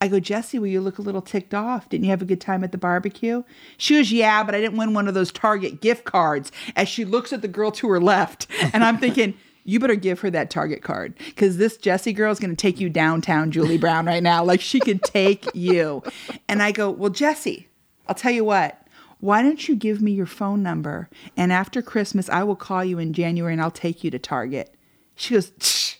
I 0.03 0.09
go, 0.09 0.19
Jesse, 0.19 0.59
well, 0.59 0.67
you 0.67 0.81
look 0.81 0.97
a 0.97 1.01
little 1.01 1.21
ticked 1.21 1.53
off. 1.53 1.87
Didn't 1.87 2.03
you 2.03 2.09
have 2.09 2.21
a 2.21 2.25
good 2.25 2.41
time 2.41 2.61
at 2.65 2.73
the 2.73 2.77
barbecue? 2.77 3.43
She 3.77 3.95
goes, 3.95 4.11
Yeah, 4.11 4.43
but 4.43 4.53
I 4.53 4.59
didn't 4.59 4.77
win 4.77 4.93
one 4.93 5.07
of 5.07 5.13
those 5.13 5.31
Target 5.31 5.79
gift 5.79 6.03
cards. 6.03 6.51
As 6.75 6.89
she 6.89 7.05
looks 7.05 7.31
at 7.31 7.41
the 7.41 7.47
girl 7.47 7.71
to 7.71 7.87
her 7.89 8.01
left, 8.01 8.47
and 8.73 8.83
I'm 8.83 8.97
thinking, 8.97 9.33
you 9.63 9.79
better 9.79 9.95
give 9.95 10.19
her 10.19 10.29
that 10.29 10.49
Target 10.49 10.83
card 10.83 11.13
because 11.17 11.55
this 11.55 11.77
Jesse 11.77 12.11
girl 12.11 12.33
is 12.33 12.39
going 12.39 12.49
to 12.49 12.55
take 12.57 12.81
you 12.81 12.89
downtown, 12.89 13.49
Julie 13.49 13.77
Brown, 13.77 14.05
right 14.05 14.21
now. 14.21 14.43
Like 14.43 14.59
she 14.59 14.81
could 14.81 15.03
take 15.03 15.47
you. 15.55 16.03
And 16.49 16.61
I 16.61 16.73
go, 16.73 16.89
Well, 16.89 17.09
Jesse, 17.09 17.69
I'll 18.07 18.15
tell 18.15 18.33
you 18.33 18.43
what, 18.43 18.82
why 19.23 19.41
don't 19.41 19.69
you 19.69 19.77
give 19.77 20.01
me 20.01 20.11
your 20.11 20.25
phone 20.25 20.61
number? 20.61 21.09
And 21.37 21.53
after 21.53 21.81
Christmas, 21.81 22.27
I 22.27 22.43
will 22.43 22.57
call 22.57 22.83
you 22.83 22.99
in 22.99 23.13
January 23.13 23.53
and 23.53 23.61
I'll 23.61 23.71
take 23.71 24.03
you 24.03 24.11
to 24.11 24.19
Target. 24.19 24.75
She 25.15 25.33
goes, 25.33 25.53
Shh. 25.61 25.95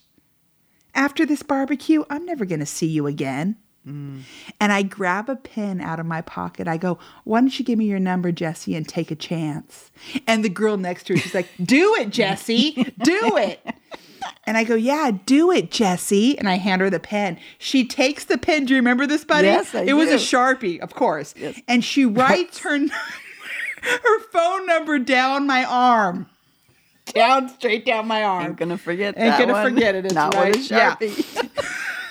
After 0.94 1.26
this 1.26 1.42
barbecue, 1.42 2.04
I'm 2.10 2.26
never 2.26 2.44
going 2.44 2.60
to 2.60 2.66
see 2.66 2.86
you 2.86 3.08
again. 3.08 3.56
Mm. 3.88 4.24
And 4.60 4.74
I 4.74 4.82
grab 4.82 5.30
a 5.30 5.38
pen 5.38 5.80
out 5.80 6.02
of 6.02 6.06
my 6.06 6.20
pocket. 6.20 6.68
I 6.68 6.76
go, 6.76 7.00
Why 7.24 7.40
don't 7.40 7.58
you 7.58 7.64
give 7.64 7.80
me 7.80 7.86
your 7.86 7.98
number, 7.98 8.34
Jesse, 8.34 8.76
and 8.76 8.86
take 8.86 9.10
a 9.10 9.16
chance? 9.16 9.90
And 10.28 10.44
the 10.44 10.50
girl 10.50 10.76
next 10.76 11.06
to 11.06 11.14
her, 11.14 11.20
she's 11.20 11.34
like, 11.34 11.48
Do 11.64 11.96
it, 12.00 12.10
Jesse. 12.10 12.74
Do 12.74 13.38
it. 13.38 13.66
And 14.46 14.58
I 14.58 14.64
go, 14.64 14.76
Yeah, 14.76 15.12
do 15.26 15.52
it, 15.52 15.72
Jesse. 15.72 16.38
And 16.38 16.48
I 16.50 16.56
hand 16.56 16.82
her 16.82 16.90
the 16.90 17.00
pen. 17.00 17.38
She 17.58 17.86
takes 17.86 18.26
the 18.26 18.38
pen. 18.38 18.66
Do 18.66 18.74
you 18.74 18.80
remember 18.80 19.08
this, 19.08 19.24
buddy? 19.24 19.48
Yes, 19.48 19.74
I 19.74 19.82
It 19.82 19.86
do. 19.88 19.96
was 19.96 20.10
a 20.10 20.16
Sharpie, 20.16 20.80
of 20.80 20.94
course. 20.94 21.34
Yes. 21.38 21.60
And 21.68 21.84
she 21.84 22.06
writes 22.06 22.60
her, 22.60 22.78
her 23.82 24.20
phone 24.32 24.66
number 24.68 25.00
down 25.00 25.48
my 25.48 25.64
arm. 25.64 26.30
Down, 27.14 27.50
straight 27.50 27.86
down 27.86 28.08
my 28.08 28.24
arm. 28.24 28.46
Ain't 28.46 28.56
gonna 28.58 28.78
forget 28.78 29.16
Ain't 29.18 29.32
that 29.32 29.40
gonna 29.40 29.54
one. 29.54 29.64
forget 29.74 29.96
it, 29.96 30.06
it's 30.06 30.14
Not 30.14 30.34
right. 30.36 30.56
with 30.56 30.72
a 30.72 30.74
Yeah. 30.74 30.96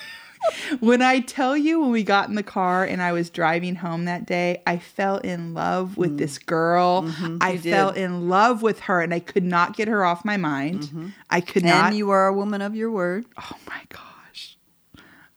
When 0.80 1.02
I 1.02 1.20
tell 1.20 1.56
you 1.56 1.80
when 1.80 1.90
we 1.90 2.02
got 2.02 2.28
in 2.28 2.34
the 2.34 2.42
car 2.42 2.84
and 2.84 3.00
I 3.02 3.12
was 3.12 3.30
driving 3.30 3.76
home 3.76 4.06
that 4.06 4.26
day, 4.26 4.62
I 4.66 4.78
fell 4.78 5.18
in 5.18 5.54
love 5.54 5.96
with 5.96 6.12
mm. 6.14 6.18
this 6.18 6.38
girl. 6.38 7.02
Mm-hmm. 7.02 7.38
I 7.40 7.52
Mm. 7.52 7.64
you 7.64 7.70
fell 7.72 7.92
did. 7.92 8.02
in 8.02 8.28
love 8.28 8.62
with 8.62 8.80
her 8.80 9.00
and 9.00 9.12
I 9.14 9.20
could 9.20 9.44
not 9.44 9.76
get 9.76 9.88
her 9.88 10.04
off 10.04 10.24
my 10.24 10.36
mind. 10.36 10.80
Mm-hmm. 10.82 11.08
I 11.30 11.40
could 11.40 11.64
not. 11.64 11.86
and 11.88 11.96
you 11.96 12.10
are 12.10 12.26
a 12.26 12.32
woman 12.32 12.60
of 12.62 12.74
your 12.74 12.90
word. 12.90 13.24
oh 13.38 13.56
my 13.66 13.80
gosh. 13.88 14.56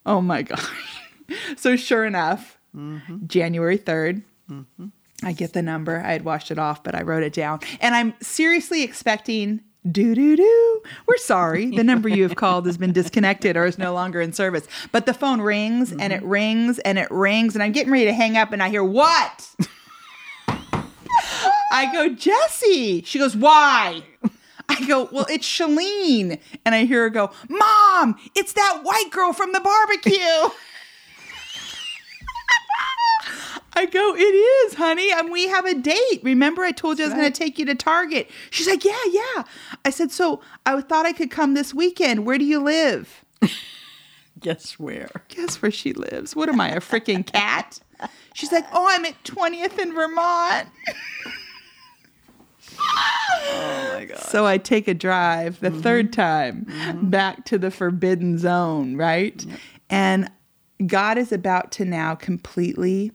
Oh 0.06 0.22
my 0.22 0.42
gosh. 0.54 1.02
so 1.56 1.76
sure 1.76 2.06
enough, 2.06 2.58
mm-hmm. 2.76 3.26
January 3.28 3.78
3rd, 3.78 4.24
I 5.24 5.32
get 5.34 5.54
the 5.54 5.62
number. 5.62 6.02
I 6.06 6.12
had 6.12 6.26
washed 6.26 6.52
it 6.52 6.60
off, 6.60 6.84
but 6.84 6.94
I 6.96 7.02
wrote 7.02 7.24
it 7.24 7.34
down. 7.34 7.60
And 7.80 7.96
I'm 7.96 8.14
seriously 8.22 8.84
expecting 8.84 9.62
doo 9.92 10.16
do 10.16 10.36
do. 10.36 10.82
We're 11.08 11.18
sorry. 11.18 11.70
The 11.70 11.84
number 11.84 12.10
you 12.10 12.24
have 12.24 12.36
called 12.36 12.66
has 12.66 12.78
been 12.78 12.92
disconnected 12.92 13.56
or 13.56 13.66
is 13.66 13.78
no 13.78 13.94
longer 13.94 14.22
in 14.22 14.34
service. 14.34 14.68
But 14.92 15.06
the 15.06 15.14
phone 15.14 15.42
rings 15.42 15.92
and 15.92 16.12
it 16.12 16.24
rings 16.24 16.80
and 16.80 16.98
it 16.98 17.10
rings. 17.12 17.56
And 17.56 17.64
I'm 17.64 17.72
getting 17.72 17.92
ready 17.92 18.06
to 18.06 18.14
hang 18.14 18.38
up 18.38 18.52
and 18.52 18.62
I 18.64 18.70
hear, 18.70 18.84
What? 18.84 19.50
I 21.72 21.92
go, 21.92 22.10
Jesse. 22.10 23.04
She 23.04 23.20
goes, 23.20 23.36
Why? 23.36 24.04
I 24.70 24.88
go, 24.88 25.10
Well, 25.12 25.28
it's 25.30 25.48
Shelene. 25.48 26.40
And 26.66 26.74
I 26.76 26.86
hear 26.86 27.04
her 27.04 27.10
go, 27.10 27.32
Mom, 27.50 28.16
it's 28.36 28.54
that 28.54 28.82
white 28.84 29.10
girl 29.12 29.34
from 29.34 29.52
the 29.52 29.60
barbecue. 29.60 30.50
I 33.76 33.86
go, 33.86 34.16
it 34.16 34.20
is, 34.20 34.76
honey. 34.76 35.12
And 35.12 35.32
we 35.32 35.48
have 35.48 35.66
a 35.66 35.76
date. 35.76 36.22
Remember, 36.24 36.64
I 36.64 36.72
told 36.72 36.98
you 36.98 37.06
I 37.06 37.08
was 37.08 37.16
going 37.16 37.32
to 37.32 37.38
take 37.38 37.60
you 37.60 37.66
to 37.66 37.76
Target. 37.76 38.30
She's 38.50 38.68
like, 38.68 38.86
yeah, 38.86 39.04
yeah. 39.10 39.44
I 39.84 39.90
said, 39.90 40.12
so 40.12 40.42
I 40.66 40.80
thought 40.82 41.06
I 41.06 41.14
could 41.14 41.32
come 41.32 41.54
this 41.54 41.74
weekend. 41.74 42.26
Where 42.26 42.38
do 42.38 42.46
you 42.46 42.62
live? 42.62 43.26
Guess 44.40 44.80
where? 44.80 45.10
Guess 45.30 45.62
where 45.62 45.72
she 45.72 45.94
lives? 45.94 46.36
What 46.36 46.50
am 46.50 46.60
I, 46.62 46.70
a 46.70 46.80
freaking 46.80 47.26
cat? 47.26 47.80
She's 48.34 48.52
like, 48.52 48.66
oh, 48.74 48.86
I'm 48.90 49.06
at 49.06 49.22
20th 49.24 49.80
in 49.80 49.94
Vermont. 49.94 50.68
Oh 52.78 53.92
my 53.94 54.06
god. 54.06 54.20
So 54.20 54.46
I 54.46 54.58
take 54.58 54.88
a 54.88 54.94
drive 54.94 55.60
the 55.60 55.70
mm-hmm. 55.70 55.82
third 55.82 56.14
time 56.14 56.66
mm-hmm. 56.66 57.10
back 57.10 57.46
to 57.46 57.58
the 57.58 57.72
forbidden 57.72 58.38
zone, 58.38 58.98
right? 58.98 59.46
And 59.90 60.30
God 60.86 61.18
is 61.18 61.32
about 61.32 61.72
to 61.74 61.86
now 61.86 62.16
completely 62.16 63.12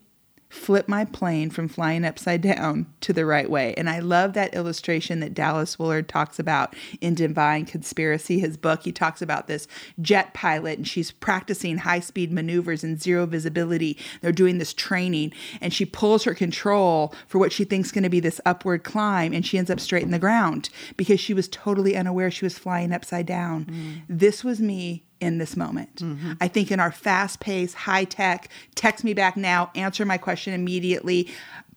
flip 0.51 0.89
my 0.89 1.05
plane 1.05 1.49
from 1.49 1.69
flying 1.69 2.05
upside 2.05 2.43
down 2.43 2.85
to 3.01 3.13
the 3.13 3.25
right 3.25 3.49
way. 3.49 3.73
And 3.75 3.89
I 3.89 4.01
love 4.01 4.33
that 4.35 4.53
illustration 4.53 5.21
that 5.21 5.33
Dallas 5.33 5.79
Willard 5.79 6.09
talks 6.09 6.41
about 6.41 6.75
in 7.01 7.15
Divine 7.15 7.65
Conspiracy, 7.65 8.41
his 8.41 8.57
book. 8.57 8.83
He 8.83 8.91
talks 8.91 9.23
about 9.23 9.47
this 9.47 9.69
jet 10.03 10.35
pilot 10.35 10.77
and 10.77 10.89
she's 10.89 11.13
practicing 11.13 11.79
high 11.79 12.01
speed 12.01 12.33
maneuvers 12.33 12.83
in 12.83 12.99
zero 12.99 13.27
visibility. 13.27 13.97
They're 14.21 14.33
doing 14.33 14.59
this 14.59 14.75
training 14.75 15.33
and 15.61 15.73
she 15.73 15.85
pulls 15.85 16.25
her 16.25 16.35
control 16.35 17.15
for 17.29 17.39
what 17.39 17.53
she 17.53 17.65
thinks 17.65 17.89
is 17.89 17.93
going 17.93 18.03
to 18.03 18.11
be 18.11 18.21
this 18.21 18.41
upward 18.45 18.83
climb 18.83 19.33
and 19.33 19.47
she 19.47 19.57
ends 19.57 19.71
up 19.71 19.79
straight 19.79 20.03
in 20.03 20.11
the 20.11 20.19
ground 20.19 20.69
because 20.97 21.21
she 21.21 21.33
was 21.33 21.49
totally 21.49 21.97
unaware 21.97 22.31
she 22.31 22.45
was 22.45 22.59
flying 22.59 22.93
upside 22.93 23.27
down. 23.27 23.67
Mm. 23.67 24.03
This 24.09 24.43
was 24.43 24.61
me 24.61 25.05
in 25.21 25.39
this 25.39 25.57
moment. 25.57 25.97
Mm-hmm. 25.97 26.33
I 26.41 26.49
think 26.49 26.71
in 26.71 26.81
our 26.81 26.93
fast 26.93 27.41
paced, 27.41 27.75
high 27.75 28.05
tech, 28.05 28.49
text 28.75 29.05
me 29.05 29.15
back 29.15 29.37
now, 29.37 29.71
answer 29.75 30.05
my 30.05 30.19
question 30.19 30.55
immediately, 30.55 31.29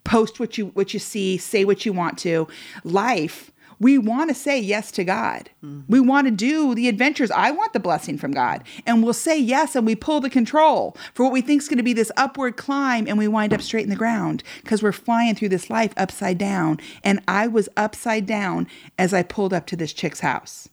post 0.03 0.39
what 0.39 0.57
you 0.57 0.67
what 0.67 0.93
you 0.93 1.00
see, 1.00 1.38
say 1.38 1.65
what 1.65 1.85
you 1.85 1.93
want 1.93 2.17
to. 2.19 2.47
Life, 2.83 3.51
we 3.79 3.97
want 3.97 4.29
to 4.29 4.33
say 4.33 4.59
yes 4.59 4.91
to 4.93 5.03
God. 5.03 5.50
Mm-hmm. 5.63 5.91
We 5.91 6.00
want 6.00 6.27
to 6.27 6.31
do 6.31 6.73
the 6.73 6.88
adventures. 6.88 7.31
I 7.31 7.51
want 7.51 7.73
the 7.73 7.79
blessing 7.79 8.17
from 8.17 8.31
God. 8.31 8.63
And 8.85 9.03
we'll 9.03 9.13
say 9.13 9.38
yes 9.38 9.75
and 9.75 9.85
we 9.85 9.95
pull 9.95 10.21
the 10.21 10.29
control 10.29 10.95
for 11.13 11.23
what 11.23 11.33
we 11.33 11.41
think 11.41 11.62
is 11.62 11.67
going 11.67 11.77
to 11.77 11.83
be 11.83 11.93
this 11.93 12.12
upward 12.15 12.55
climb 12.55 13.07
and 13.07 13.17
we 13.17 13.27
wind 13.27 13.53
up 13.53 13.62
straight 13.62 13.83
in 13.83 13.89
the 13.89 13.95
ground 13.95 14.43
because 14.62 14.81
we're 14.81 14.91
flying 14.93 15.35
through 15.35 15.50
this 15.50 15.69
life 15.69 15.93
upside 15.97 16.38
down. 16.38 16.79
And 17.03 17.21
I 17.27 17.47
was 17.47 17.67
upside 17.75 18.25
down 18.25 18.67
as 18.97 19.13
I 19.13 19.23
pulled 19.23 19.53
up 19.53 19.65
to 19.67 19.75
this 19.75 19.93
chick's 19.93 20.21
house. 20.21 20.69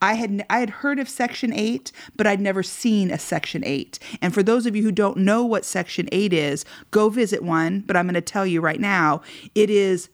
I 0.00 0.14
had 0.14 0.44
I 0.48 0.58
had 0.60 0.70
heard 0.70 0.98
of 0.98 1.08
Section 1.08 1.52
8, 1.52 1.92
but 2.16 2.26
I'd 2.26 2.40
never 2.40 2.62
seen 2.62 3.10
a 3.10 3.18
Section 3.18 3.62
8. 3.64 3.98
And 4.20 4.34
for 4.34 4.42
those 4.42 4.66
of 4.66 4.76
you 4.76 4.82
who 4.82 4.92
don't 4.92 5.18
know 5.18 5.44
what 5.44 5.64
Section 5.64 6.08
8 6.12 6.32
is, 6.32 6.64
go 6.90 7.08
visit 7.08 7.42
one, 7.42 7.80
but 7.80 7.96
I'm 7.96 8.06
going 8.06 8.14
to 8.14 8.20
tell 8.20 8.46
you 8.46 8.60
right 8.60 8.80
now, 8.80 9.22
it 9.54 9.70
is 9.70 10.08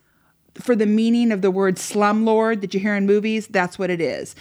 for 0.54 0.74
the 0.74 0.86
meaning 0.86 1.32
of 1.32 1.42
the 1.42 1.50
word 1.50 1.76
slumlord 1.76 2.60
that 2.60 2.74
you 2.74 2.80
hear 2.80 2.96
in 2.96 3.06
movies, 3.06 3.46
that's 3.46 3.78
what 3.78 3.90
it 3.90 4.00
is. 4.00 4.34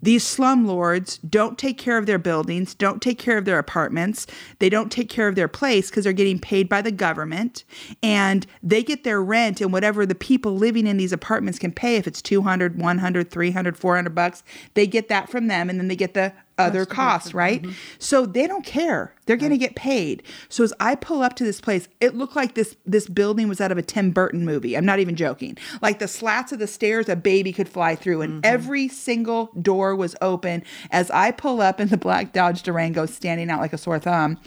These 0.00 0.24
slumlords 0.24 1.18
don't 1.28 1.58
take 1.58 1.78
care 1.78 1.98
of 1.98 2.06
their 2.06 2.18
buildings, 2.18 2.74
don't 2.74 3.02
take 3.02 3.18
care 3.18 3.36
of 3.36 3.44
their 3.44 3.58
apartments, 3.58 4.26
they 4.58 4.68
don't 4.68 4.92
take 4.92 5.08
care 5.08 5.28
of 5.28 5.34
their 5.34 5.48
place 5.48 5.90
because 5.90 6.04
they're 6.04 6.12
getting 6.12 6.38
paid 6.38 6.68
by 6.68 6.82
the 6.82 6.92
government 6.92 7.64
and 8.02 8.46
they 8.62 8.82
get 8.82 9.04
their 9.04 9.22
rent 9.22 9.60
and 9.60 9.72
whatever 9.72 10.06
the 10.06 10.14
people 10.14 10.56
living 10.56 10.86
in 10.86 10.96
these 10.96 11.12
apartments 11.12 11.58
can 11.58 11.72
pay. 11.72 11.96
If 11.96 12.06
it's 12.06 12.22
200, 12.22 12.78
100, 12.78 13.30
300, 13.30 13.76
400 13.76 14.14
bucks, 14.14 14.42
they 14.74 14.86
get 14.86 15.08
that 15.08 15.28
from 15.28 15.48
them 15.48 15.68
and 15.68 15.80
then 15.80 15.88
they 15.88 15.96
get 15.96 16.14
the 16.14 16.32
other 16.58 16.84
costs, 16.84 17.32
right? 17.34 17.64
So 17.98 18.26
they 18.26 18.46
don't 18.46 18.64
care. 18.64 19.14
They're 19.26 19.36
going 19.36 19.52
to 19.52 19.58
get 19.58 19.76
paid. 19.76 20.22
So 20.48 20.64
as 20.64 20.72
I 20.80 20.94
pull 20.94 21.22
up 21.22 21.34
to 21.36 21.44
this 21.44 21.60
place, 21.60 21.88
it 22.00 22.14
looked 22.14 22.36
like 22.36 22.54
this 22.54 22.76
this 22.84 23.08
building 23.08 23.48
was 23.48 23.60
out 23.60 23.72
of 23.72 23.78
a 23.78 23.82
Tim 23.82 24.10
Burton 24.10 24.44
movie. 24.44 24.76
I'm 24.76 24.84
not 24.86 24.98
even 24.98 25.16
joking. 25.16 25.56
Like 25.82 25.98
the 25.98 26.08
slats 26.08 26.52
of 26.52 26.58
the 26.58 26.66
stairs 26.66 27.08
a 27.08 27.16
baby 27.16 27.52
could 27.52 27.68
fly 27.68 27.94
through 27.94 28.22
and 28.22 28.44
every 28.44 28.88
single 28.88 29.50
door 29.60 29.94
was 29.94 30.16
open 30.20 30.64
as 30.90 31.10
I 31.10 31.30
pull 31.30 31.60
up 31.60 31.80
in 31.80 31.88
the 31.88 31.96
black 31.96 32.32
Dodge 32.32 32.62
Durango 32.62 33.06
standing 33.06 33.50
out 33.50 33.60
like 33.60 33.72
a 33.72 33.78
sore 33.78 33.98
thumb. 33.98 34.38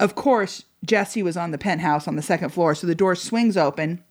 Of 0.00 0.14
course, 0.14 0.64
Jesse 0.84 1.22
was 1.22 1.36
on 1.36 1.50
the 1.50 1.58
penthouse 1.58 2.06
on 2.06 2.16
the 2.16 2.22
second 2.22 2.50
floor, 2.50 2.74
so 2.74 2.86
the 2.86 2.94
door 2.94 3.16
swings 3.16 3.56
open 3.56 4.04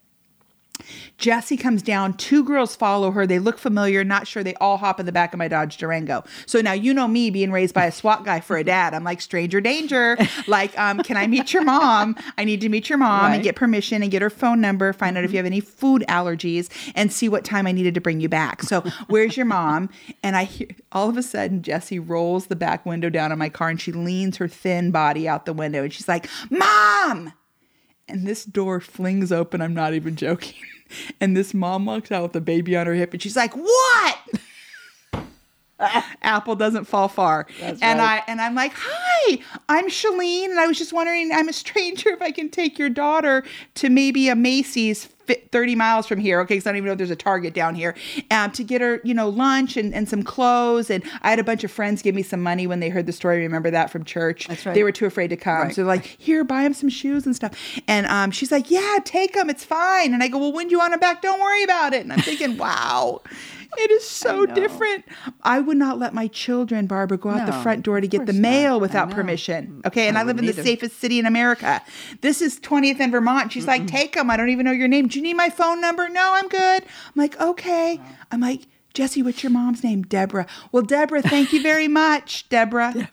Jessie 1.18 1.58
comes 1.58 1.82
down. 1.82 2.14
Two 2.14 2.44
girls 2.44 2.76
follow 2.76 3.12
her. 3.12 3.26
They 3.26 3.40
look 3.40 3.58
familiar, 3.58 4.04
not 4.04 4.28
sure. 4.28 4.44
They 4.44 4.54
all 4.56 4.78
hop 4.78 5.00
in 5.00 5.06
the 5.06 5.12
back 5.12 5.34
of 5.34 5.38
my 5.40 5.48
Dodge 5.48 5.78
Durango. 5.78 6.24
So 6.46 6.62
now 6.62 6.74
you 6.74 6.94
know 6.94 7.08
me 7.08 7.30
being 7.30 7.52
raised 7.52 7.74
by 7.74 7.86
a 7.86 7.92
SWAT 7.92 8.24
guy 8.24 8.40
for 8.40 8.58
a 8.58 8.64
dad. 8.64 8.94
I'm 8.94 9.04
like, 9.04 9.22
stranger 9.22 9.60
danger. 9.62 10.18
Like, 10.48 10.78
um, 10.78 11.00
can 11.00 11.18
I 11.18 11.28
meet 11.28 11.54
your 11.54 11.64
mom? 11.64 12.16
I 12.38 12.44
need 12.44 12.62
to 12.62 12.70
meet 12.70 12.90
your 12.90 12.98
mom 12.98 13.22
Right. 13.26 13.36
and 13.36 13.44
get 13.44 13.56
permission 13.56 14.02
and 14.02 14.12
get 14.12 14.22
her 14.22 14.30
phone 14.30 14.62
number, 14.62 14.94
find 14.94 15.18
out 15.18 15.24
if 15.24 15.32
you 15.32 15.38
have 15.38 15.46
any 15.46 15.60
food 15.60 16.04
allergies, 16.08 16.70
and 16.96 17.12
see 17.12 17.28
what 17.30 17.44
time 17.44 17.66
I 17.68 17.72
needed 17.72 17.94
to 17.96 18.02
bring 18.02 18.20
you 18.22 18.30
back. 18.30 18.62
So, 18.64 18.82
where's 19.08 19.36
your 19.36 19.46
mom? 19.46 19.90
And 20.24 20.36
I 20.36 20.44
hear 20.44 20.68
all 20.92 21.10
of 21.10 21.18
a 21.18 21.24
sudden 21.24 21.62
Jessie 21.64 22.00
rolls 22.00 22.48
the 22.48 22.56
back 22.56 22.86
window 22.86 23.10
down 23.10 23.32
on 23.32 23.38
my 23.40 23.50
car 23.50 23.70
and 23.70 23.80
she 23.82 23.92
leans 23.92 24.38
her 24.38 24.48
thin 24.48 24.92
body 24.92 25.28
out 25.28 25.46
the 25.46 25.54
window 25.54 25.84
and 25.84 25.92
she's 25.94 26.08
like, 26.08 26.28
Mom! 26.50 27.34
And 28.08 28.26
this 28.26 28.46
door 28.46 28.80
flings 28.80 29.32
open. 29.32 29.62
I'm 29.62 29.74
not 29.74 29.94
even 29.94 30.16
joking. 30.16 30.56
And 31.20 31.36
this 31.36 31.54
mom 31.54 31.86
walks 31.86 32.14
out 32.14 32.24
with 32.24 32.36
a 32.38 32.40
baby 32.40 32.78
on 32.78 32.88
her 32.88 32.94
hip 32.94 33.12
and 33.12 33.22
she's 33.22 33.36
like, 33.36 33.54
What? 33.58 34.18
Apple 36.22 36.56
doesn't 36.56 36.86
fall 36.86 37.08
far. 37.08 37.46
That's 37.60 37.82
and 37.82 38.00
right. 38.00 38.24
I 38.28 38.32
and 38.32 38.42
I'm 38.42 38.56
like, 38.56 38.74
"Hi, 38.76 39.40
I'm 39.70 39.90
Shelene, 39.90 40.46
and 40.46 40.60
I 40.60 40.66
was 40.66 40.78
just 40.78 40.94
wondering, 40.94 41.32
I'm 41.32 41.50
a 41.50 41.54
stranger, 41.54 42.10
if 42.10 42.22
I 42.22 42.32
can 42.32 42.50
take 42.50 42.80
your 42.80 42.90
daughter 42.90 43.44
to 43.76 43.90
maybe 43.90 44.30
a 44.30 44.36
Macy's 44.36 45.10
30 45.28 45.76
miles 45.76 46.08
from 46.08 46.20
here, 46.20 46.40
okay? 46.42 46.56
Because 46.56 46.68
I 46.68 46.72
don't 46.72 46.78
even 46.78 46.86
know 46.88 46.92
if 46.94 46.98
there's 46.98 47.12
a 47.12 47.16
Target 47.16 47.54
down 47.54 47.76
here, 47.76 47.96
um, 48.32 48.52
to 48.52 48.64
get 48.64 48.82
her, 48.82 49.02
you 49.04 49.14
know, 49.14 49.30
lunch 49.30 49.78
and, 49.78 49.94
and 49.94 50.08
some 50.08 50.24
clothes. 50.24 50.90
And 50.90 51.04
I 51.22 51.30
had 51.30 51.40
a 51.40 51.44
bunch 51.44 51.64
of 51.64 51.72
friends 51.72 52.02
give 52.02 52.16
me 52.16 52.24
some 52.24 52.42
money 52.42 52.68
when 52.68 52.80
they 52.80 52.90
heard 52.90 53.06
the 53.06 53.12
story. 53.14 53.40
Remember 53.42 53.70
that 53.72 53.90
from 53.90 54.04
church? 54.04 54.48
That's 54.48 54.66
right. 54.66 54.74
They 54.74 54.84
were 54.84 54.92
too 54.92 55.06
afraid 55.06 55.30
to 55.30 55.38
come, 55.38 55.64
Right. 55.64 55.76
so 55.76 55.82
they're 55.82 55.88
like, 55.88 56.06
"Here, 56.06 56.44
buy 56.44 56.64
him 56.64 56.74
some 56.74 56.90
shoes 56.90 57.26
and 57.26 57.36
stuff." 57.36 57.52
And 57.88 58.06
um, 58.08 58.32
she's 58.32 58.52
like, 58.52 58.70
"Yeah, 58.72 58.98
take 59.04 59.34
them. 59.34 59.50
It's 59.50 59.64
fine." 59.66 60.14
And 60.14 60.22
I 60.24 60.28
go, 60.28 60.38
"Well, 60.38 60.54
when 60.54 60.68
do 60.68 60.72
you 60.72 60.80
want 60.80 60.92
them 60.92 61.00
back? 61.00 61.22
Don't 61.22 61.40
worry 61.40 61.64
about 61.64 61.94
it." 61.94 62.02
And 62.02 62.14
I'm 62.14 62.22
thinking, 62.22 62.58
"Wow." 62.58 63.22
It 63.78 63.92
is 63.92 64.08
so 64.08 64.44
know. 64.44 64.56
different. 64.56 65.06
I 65.44 65.60
would 65.60 65.78
not 65.78 66.00
let 66.00 66.14
my 66.14 66.28
children, 66.28 66.88
Barbara, 66.88 67.18
go 67.18 67.30
out 67.30 67.46
the 67.46 67.54
front 67.54 67.84
door 67.84 68.02
to 68.02 68.08
get 68.08 68.26
the 68.26 68.34
mail 68.34 68.74
not. 68.74 68.82
Without 68.82 69.12
permission. 69.12 69.82
Okay. 69.86 70.08
And 70.08 70.18
I 70.18 70.22
I, 70.22 70.24
live 70.24 70.40
in 70.40 70.46
the 70.46 70.52
either. 70.52 70.64
safest 70.64 71.00
city 71.00 71.20
in 71.20 71.26
America. 71.26 71.82
This 72.22 72.42
is 72.42 72.60
20th 72.60 73.00
and 73.00 73.12
Vermont. 73.12 73.52
She's 73.52 73.68
like, 73.68 73.86
take 73.88 74.14
them. 74.14 74.30
I 74.32 74.38
don't 74.38 74.50
even 74.50 74.66
know 74.66 74.72
your 74.72 74.88
name. 74.88 75.08
Do 75.08 75.20
you 75.20 75.24
need 75.24 75.36
my 75.36 75.50
phone 75.50 75.80
number? 75.80 76.10
No, 76.10 76.34
I'm 76.34 76.48
good. 76.48 76.84
I'm 76.84 77.14
like, 77.16 77.40
okay. 77.40 78.00
I'm 78.32 78.42
like, 78.42 78.68
Jesse, 78.94 79.22
what's 79.22 79.44
your 79.44 79.52
mom's 79.52 79.84
name? 79.84 80.02
Deborah. 80.02 80.48
Well, 80.72 80.84
Deborah, 80.84 81.22
thank 81.22 81.54
you 81.54 81.62
very 81.62 81.88
much, 81.88 82.50
Deborah. 82.50 83.10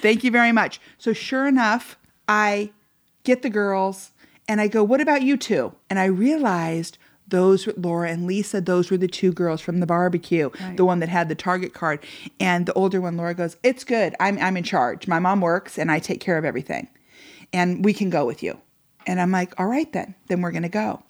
Thank 0.00 0.24
you 0.24 0.30
very 0.30 0.52
much. 0.52 0.80
So, 0.98 1.12
sure 1.12 1.46
enough, 1.46 1.96
I 2.26 2.72
get 3.22 3.42
the 3.42 3.50
girls 3.50 4.12
and 4.48 4.60
I 4.60 4.68
go, 4.68 4.82
What 4.82 5.00
about 5.00 5.22
you 5.22 5.36
two? 5.36 5.74
And 5.88 5.98
I 5.98 6.06
realized 6.06 6.98
those 7.28 7.66
were 7.66 7.74
Laura 7.76 8.10
and 8.10 8.26
Lisa, 8.26 8.60
those 8.60 8.90
were 8.90 8.96
the 8.96 9.08
two 9.08 9.32
girls 9.32 9.60
from 9.60 9.80
the 9.80 9.86
barbecue, 9.86 10.50
Right. 10.60 10.76
the 10.76 10.84
one 10.84 11.00
that 11.00 11.08
had 11.08 11.28
the 11.28 11.34
Target 11.34 11.74
card. 11.74 12.00
And 12.40 12.66
the 12.66 12.72
older 12.74 13.00
one, 13.00 13.16
Laura, 13.16 13.34
goes, 13.34 13.56
It's 13.62 13.84
good. 13.84 14.14
I'm, 14.20 14.38
I'm 14.38 14.56
in 14.56 14.64
charge. 14.64 15.08
My 15.08 15.18
mom 15.18 15.40
works 15.40 15.78
and 15.78 15.90
I 15.90 15.98
take 15.98 16.20
care 16.20 16.38
of 16.38 16.44
everything. 16.44 16.88
And 17.52 17.84
we 17.84 17.92
can 17.92 18.10
go 18.10 18.26
with 18.26 18.42
you. 18.42 18.58
And 19.06 19.20
I'm 19.20 19.30
like, 19.32 19.58
All 19.58 19.66
right, 19.66 19.90
then. 19.92 20.14
Then 20.28 20.40
we're 20.40 20.52
going 20.52 20.62
to 20.62 20.68
go 20.68 21.02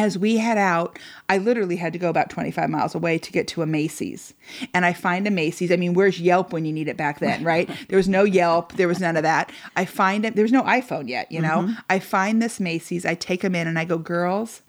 as 0.00 0.16
we 0.16 0.38
head 0.38 0.56
out, 0.56 0.98
I 1.28 1.36
literally 1.36 1.76
had 1.76 1.92
to 1.92 1.98
go 1.98 2.08
about 2.08 2.30
25 2.30 2.70
miles 2.70 2.94
away 2.94 3.18
to 3.18 3.32
get 3.32 3.46
to 3.48 3.60
a 3.60 3.66
Macy's. 3.66 4.32
And 4.72 4.86
I 4.86 4.94
find 4.94 5.26
a 5.26 5.30
Macy's. 5.30 5.70
I 5.70 5.76
mean, 5.76 5.92
where's 5.92 6.18
Yelp 6.18 6.54
when 6.54 6.64
you 6.64 6.72
need 6.72 6.88
it 6.88 6.96
back 6.96 7.20
then, 7.20 7.44
right? 7.44 7.68
There 7.88 7.96
was 7.96 8.08
no 8.08 8.24
Yelp, 8.24 8.74
there 8.74 8.88
was 8.88 9.00
none 9.00 9.16
of 9.16 9.24
that. 9.24 9.52
I 9.76 9.84
find 9.84 10.24
it, 10.24 10.36
there 10.36 10.44
was 10.44 10.52
no 10.52 10.62
iPhone 10.62 11.08
yet, 11.08 11.30
you 11.30 11.40
know? 11.40 11.62
Mm-hmm. 11.62 11.72
I 11.90 11.98
find 11.98 12.40
this 12.40 12.60
Macy's, 12.60 13.04
I 13.04 13.14
take 13.14 13.42
them 13.42 13.54
in 13.54 13.66
and 13.66 13.78
I 13.78 13.84
go, 13.84 13.98
girls, 13.98 14.62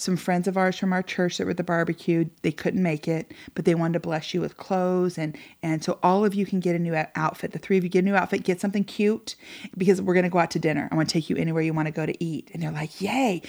some 0.00 0.16
friends 0.16 0.48
of 0.48 0.56
ours 0.56 0.78
from 0.78 0.92
our 0.92 1.02
church 1.02 1.38
that 1.38 1.44
were 1.44 1.50
at 1.50 1.56
the 1.56 1.64
barbecue, 1.64 2.26
they 2.42 2.52
couldn't 2.52 2.82
make 2.82 3.06
it, 3.06 3.32
but 3.54 3.64
they 3.64 3.74
wanted 3.74 3.94
to 3.94 4.00
bless 4.00 4.32
you 4.34 4.40
with 4.40 4.56
clothes 4.56 5.18
and 5.18 5.36
and 5.62 5.84
so 5.84 5.98
all 6.02 6.24
of 6.24 6.34
you 6.34 6.46
can 6.46 6.60
get 6.60 6.74
a 6.74 6.78
new 6.78 6.94
outfit. 7.14 7.52
The 7.52 7.58
three 7.58 7.78
of 7.78 7.84
you 7.84 7.90
get 7.90 8.00
a 8.00 8.06
new 8.06 8.14
outfit, 8.14 8.42
get 8.42 8.60
something 8.60 8.84
cute 8.84 9.36
because 9.76 10.00
we're 10.00 10.14
going 10.14 10.24
to 10.24 10.30
go 10.30 10.38
out 10.38 10.50
to 10.52 10.58
dinner. 10.58 10.88
I 10.90 10.96
want 10.96 11.08
to 11.08 11.12
take 11.12 11.30
you 11.30 11.36
anywhere 11.36 11.62
you 11.62 11.72
want 11.72 11.86
to 11.86 11.92
go 11.92 12.06
to 12.06 12.24
eat. 12.24 12.50
And 12.52 12.62
they're 12.62 12.72
like, 12.72 13.00
"Yay." 13.00 13.42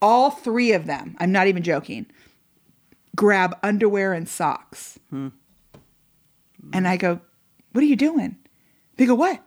All 0.00 0.30
three 0.30 0.72
of 0.72 0.86
them, 0.86 1.16
I'm 1.20 1.30
not 1.30 1.46
even 1.46 1.62
joking, 1.62 2.06
grab 3.14 3.56
underwear 3.62 4.12
and 4.12 4.28
socks. 4.28 4.98
Hmm. 5.10 5.28
And 6.72 6.86
I 6.86 6.96
go, 6.96 7.20
What 7.72 7.82
are 7.82 7.86
you 7.86 7.96
doing? 7.96 8.36
They 8.96 9.06
go, 9.06 9.14
What? 9.14 9.42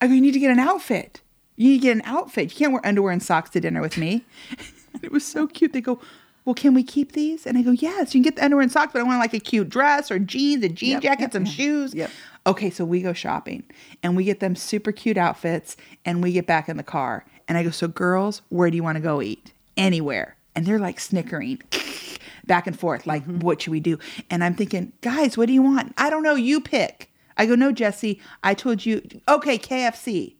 I 0.00 0.06
go, 0.06 0.14
You 0.14 0.20
need 0.20 0.32
to 0.32 0.38
get 0.38 0.50
an 0.50 0.58
outfit. 0.58 1.20
You 1.56 1.70
need 1.70 1.78
to 1.80 1.82
get 1.82 1.96
an 1.96 2.02
outfit. 2.04 2.52
You 2.52 2.56
can't 2.56 2.72
wear 2.72 2.86
underwear 2.86 3.12
and 3.12 3.22
socks 3.22 3.50
to 3.50 3.60
dinner 3.60 3.80
with 3.80 3.98
me. 3.98 4.24
it 5.02 5.12
was 5.12 5.24
so 5.24 5.46
cute. 5.46 5.72
They 5.72 5.80
go, 5.80 6.00
Well, 6.44 6.54
can 6.54 6.74
we 6.74 6.82
keep 6.82 7.12
these? 7.12 7.46
And 7.46 7.56
I 7.58 7.62
go, 7.62 7.70
Yes, 7.72 8.14
you 8.14 8.18
can 8.20 8.22
get 8.22 8.36
the 8.36 8.44
underwear 8.44 8.62
and 8.62 8.72
socks, 8.72 8.92
but 8.92 9.00
I 9.00 9.02
want 9.02 9.18
like 9.20 9.34
a 9.34 9.40
cute 9.40 9.68
dress 9.68 10.10
or 10.10 10.18
jeans, 10.18 10.64
a 10.64 10.68
jean 10.68 10.92
Yep, 10.92 11.02
jacket, 11.02 11.20
yep, 11.22 11.32
some 11.32 11.46
yeah. 11.46 11.52
shoes. 11.52 11.94
Yep. 11.94 12.10
Okay, 12.46 12.70
so 12.70 12.84
we 12.84 13.02
go 13.02 13.12
shopping 13.12 13.64
and 14.02 14.16
we 14.16 14.24
get 14.24 14.40
them 14.40 14.56
super 14.56 14.92
cute 14.92 15.18
outfits 15.18 15.76
and 16.04 16.22
we 16.22 16.32
get 16.32 16.46
back 16.46 16.68
in 16.68 16.76
the 16.78 16.82
car. 16.82 17.24
And 17.48 17.58
I 17.58 17.62
go, 17.62 17.70
So, 17.70 17.88
girls, 17.88 18.42
where 18.48 18.70
do 18.70 18.76
you 18.76 18.82
want 18.82 18.96
to 18.96 19.02
go 19.02 19.20
eat? 19.20 19.52
Anywhere. 19.76 20.36
And 20.56 20.66
they're 20.66 20.78
like 20.78 20.98
snickering 21.00 21.62
back 22.46 22.66
and 22.66 22.78
forth, 22.78 23.06
like, 23.06 23.22
Mm-hmm. 23.24 23.40
What 23.40 23.62
should 23.62 23.70
we 23.72 23.80
do? 23.80 23.98
And 24.30 24.42
I'm 24.42 24.54
thinking, 24.54 24.92
Guys, 25.02 25.36
what 25.36 25.46
do 25.46 25.52
you 25.52 25.62
want? 25.62 25.92
I 25.98 26.10
don't 26.10 26.22
know. 26.22 26.34
You 26.34 26.60
pick. 26.60 27.10
I 27.36 27.46
go, 27.46 27.54
No, 27.54 27.72
Jesse, 27.72 28.20
I 28.42 28.54
told 28.54 28.84
you, 28.86 29.02
okay, 29.28 29.58
KFC. 29.58 30.34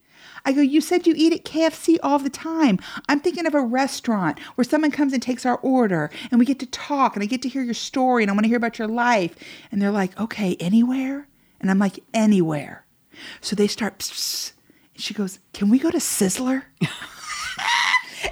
I 0.45 0.53
go, 0.53 0.61
you 0.61 0.81
said 0.81 1.07
you 1.07 1.15
eat 1.17 1.33
at 1.33 1.45
KFC 1.45 1.99
all 2.03 2.19
the 2.19 2.31
time. 2.31 2.79
I'm 3.09 3.21
thinking 3.21 3.47
of 3.47 3.55
a 3.55 3.61
restaurant 3.61 4.39
where 4.55 4.65
someone 4.65 4.91
comes 4.91 5.13
and 5.13 5.23
takes 5.23 5.45
our 5.45 5.59
order 5.59 6.11
and 6.31 6.39
we 6.39 6.47
get 6.47 6.59
to 6.61 6.67
talk 6.67 7.15
and 7.15 7.23
I 7.23 7.27
get 7.27 7.43
to 7.43 7.49
hear 7.49 7.63
your 7.63 7.75
story 7.75 8.23
and 8.23 8.31
I 8.31 8.35
want 8.35 8.45
to 8.45 8.49
hear 8.49 8.57
about 8.57 8.79
your 8.79 8.89
life. 8.89 9.37
And 9.71 9.81
they're 9.81 9.91
like, 9.91 10.19
okay, 10.19 10.57
anywhere? 10.61 11.29
And 11.61 11.71
I'm 11.71 11.79
like, 11.79 12.01
anywhere. 12.15 12.85
So 13.41 13.55
they 13.55 13.67
start, 13.67 13.99
pss, 13.99 14.53
and 14.95 15.03
she 15.03 15.15
goes, 15.15 15.39
can 15.53 15.69
we 15.69 15.79
go 15.79 15.91
to 15.91 15.99
Sizzler? 15.99 16.65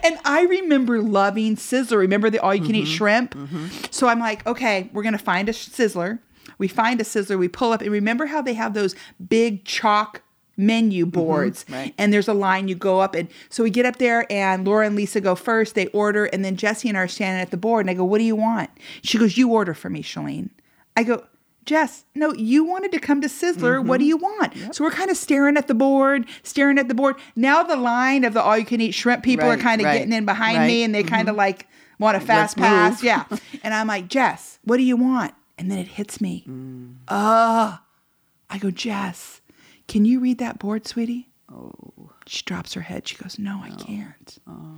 And 0.02 0.18
I 0.24 0.42
remember 0.42 1.00
loving 1.00 1.56
Sizzler. 1.56 1.98
Remember 1.98 2.30
the 2.30 2.38
all 2.38 2.54
you 2.54 2.64
can 2.64 2.74
eat 2.74 2.84
mm-hmm. 2.84 2.94
shrimp? 2.94 3.34
Mm-hmm. 3.34 3.66
So 3.90 4.08
I'm 4.08 4.18
like, 4.18 4.46
okay, 4.46 4.90
we're 4.92 5.02
going 5.02 5.16
to 5.16 5.18
find 5.18 5.48
a 5.48 5.52
Sizzler. 5.52 6.18
We 6.58 6.68
find 6.68 7.00
a 7.00 7.04
Sizzler, 7.04 7.38
we 7.38 7.48
pull 7.48 7.72
up, 7.72 7.82
and 7.82 7.90
remember 7.90 8.26
how 8.26 8.42
they 8.42 8.54
have 8.54 8.74
those 8.74 8.96
big 9.28 9.64
chalk 9.64 10.22
menu 10.58 11.06
mm-hmm. 11.06 11.10
boards. 11.10 11.64
Right. 11.70 11.94
and 11.96 12.12
there's 12.12 12.28
a 12.28 12.34
line 12.34 12.68
you 12.68 12.74
go 12.74 13.00
up 13.00 13.14
and 13.14 13.28
so 13.48 13.62
we 13.62 13.70
get 13.70 13.86
up 13.86 13.96
there 13.96 14.30
and 14.30 14.66
Laura 14.66 14.86
and 14.86 14.96
Lisa 14.96 15.20
go 15.20 15.34
first 15.34 15.74
they 15.74 15.86
order 15.88 16.26
and 16.26 16.44
then 16.44 16.56
Jesse 16.56 16.88
and 16.88 16.98
I 16.98 17.02
are 17.02 17.08
standing 17.08 17.40
at 17.40 17.50
the 17.50 17.56
board 17.56 17.86
and 17.86 17.90
I 17.90 17.94
go 17.94 18.04
what 18.04 18.18
do 18.18 18.24
you 18.24 18.36
want? 18.36 18.68
She 19.02 19.16
goes 19.16 19.38
you 19.38 19.50
order 19.52 19.72
for 19.72 19.88
me 19.88 20.02
Shelene. 20.02 20.50
I 20.96 21.04
go 21.04 21.24
Jess 21.64 22.04
no 22.14 22.34
you 22.34 22.64
wanted 22.64 22.90
to 22.92 22.98
come 22.98 23.20
to 23.20 23.28
Sizzler. 23.28 23.82
What 23.84 23.98
do 23.98 24.04
mm-hmm. 24.04 24.08
you 24.08 24.16
want? 24.16 24.74
So 24.74 24.84
we're 24.84 24.90
kind 24.90 25.10
of 25.10 25.16
staring 25.16 25.56
at 25.56 25.68
the 25.68 25.74
board 25.74 26.26
staring 26.42 26.78
at 26.78 26.88
the 26.88 26.94
board. 26.94 27.16
Now 27.36 27.62
the 27.62 27.76
line 27.76 28.24
of 28.24 28.34
the 28.34 28.42
all 28.42 28.58
you 28.58 28.66
can 28.66 28.80
eat 28.80 28.92
shrimp 28.92 29.22
people 29.22 29.48
are 29.48 29.56
kind 29.56 29.80
of 29.80 29.84
right, 29.84 29.98
getting 29.98 30.12
in 30.12 30.26
behind 30.26 30.58
right. 30.58 30.66
me 30.66 30.82
and 30.82 30.92
they 30.92 31.02
mm-hmm. 31.02 31.14
kind 31.14 31.28
of 31.28 31.36
like 31.36 31.68
want 32.00 32.16
a 32.16 32.20
fast 32.20 32.58
Let's 32.58 32.68
pass. 32.68 33.30
Move. 33.30 33.40
yeah. 33.42 33.60
And 33.62 33.72
I'm 33.72 33.86
like 33.86 34.08
Jess 34.08 34.58
what 34.64 34.76
do 34.78 34.82
you 34.82 34.96
want? 34.96 35.34
And 35.56 35.70
then 35.70 35.78
it 35.78 35.88
hits 35.88 36.20
me. 36.20 36.44
Mm. 36.48 37.78
I 38.50 38.58
go, 38.58 38.70
Jess, 38.70 39.37
can 39.88 40.04
you 40.04 40.20
read 40.20 40.38
that 40.38 40.58
board, 40.58 40.86
sweetie? 40.86 41.28
Oh. 41.52 41.72
She 42.26 42.42
drops 42.44 42.74
her 42.74 42.82
head. 42.82 43.08
She 43.08 43.16
goes, 43.16 43.38
No, 43.38 43.60
I 43.62 43.70
can't. 43.70 44.38
Oh. 44.46 44.76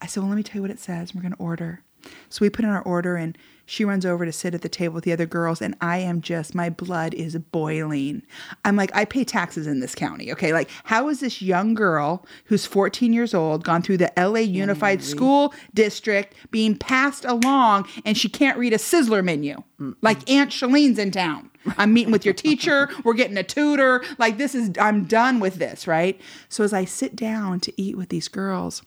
I 0.00 0.06
said, 0.06 0.20
Well, 0.20 0.28
let 0.28 0.36
me 0.36 0.42
tell 0.42 0.56
you 0.56 0.62
what 0.62 0.70
it 0.70 0.78
says. 0.78 1.14
We're 1.14 1.22
going 1.22 1.32
to 1.32 1.38
order. 1.38 1.82
So 2.28 2.38
we 2.42 2.50
put 2.50 2.64
in 2.64 2.70
our 2.70 2.82
order, 2.82 3.16
and 3.16 3.36
she 3.70 3.84
runs 3.84 4.04
over 4.04 4.24
to 4.24 4.32
sit 4.32 4.52
at 4.52 4.62
the 4.62 4.68
table 4.68 4.96
with 4.96 5.04
the 5.04 5.12
other 5.12 5.26
girls, 5.26 5.62
and 5.62 5.76
I 5.80 5.98
am 5.98 6.22
just, 6.22 6.56
my 6.56 6.70
blood 6.70 7.14
is 7.14 7.36
boiling. 7.36 8.24
I'm 8.64 8.74
like, 8.74 8.90
I 8.96 9.04
pay 9.04 9.22
taxes 9.22 9.68
in 9.68 9.78
this 9.78 9.94
county. 9.94 10.32
Okay. 10.32 10.52
Like, 10.52 10.68
how 10.82 11.08
is 11.08 11.20
this 11.20 11.40
young 11.40 11.74
girl 11.74 12.26
who's 12.46 12.66
14 12.66 13.12
years 13.12 13.32
old, 13.32 13.62
gone 13.62 13.80
through 13.80 13.98
the 13.98 14.12
LA 14.16 14.40
Unified 14.40 15.04
School 15.04 15.54
District, 15.72 16.34
being 16.50 16.76
passed 16.76 17.24
along, 17.24 17.86
and 18.04 18.18
she 18.18 18.28
can't 18.28 18.58
read 18.58 18.72
a 18.72 18.76
Sizzler 18.76 19.22
menu? 19.22 19.62
Like, 20.02 20.28
Aunt 20.28 20.50
Shelene's 20.50 20.98
in 20.98 21.12
town. 21.12 21.48
I'm 21.78 21.92
meeting 21.92 22.10
with 22.10 22.24
your 22.24 22.34
teacher. 22.34 22.88
We're 23.04 23.14
getting 23.14 23.36
a 23.36 23.44
tutor. 23.44 24.02
Like, 24.18 24.36
this 24.36 24.56
is, 24.56 24.72
I'm 24.80 25.04
done 25.04 25.38
with 25.38 25.54
this, 25.56 25.86
right? 25.86 26.20
So, 26.48 26.64
as 26.64 26.72
I 26.72 26.84
sit 26.84 27.14
down 27.14 27.60
to 27.60 27.80
eat 27.80 27.96
with 27.96 28.08
these 28.08 28.26
girls, 28.26 28.82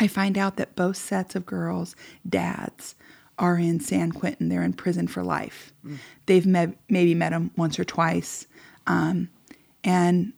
I 0.00 0.08
find 0.08 0.36
out 0.36 0.56
that 0.56 0.74
both 0.74 0.96
sets 0.96 1.36
of 1.36 1.46
girls' 1.46 1.94
dads 2.28 2.96
are 3.38 3.58
in 3.58 3.80
San 3.80 4.12
Quentin. 4.12 4.48
They're 4.48 4.62
in 4.62 4.72
prison 4.74 5.06
for 5.08 5.22
life. 5.22 5.72
They've 6.26 6.46
met, 6.46 6.76
maybe 6.88 7.14
met 7.14 7.32
him 7.32 7.50
once 7.56 7.78
or 7.78 7.84
twice. 7.84 8.46
Um, 8.86 9.28
and, 9.82 10.32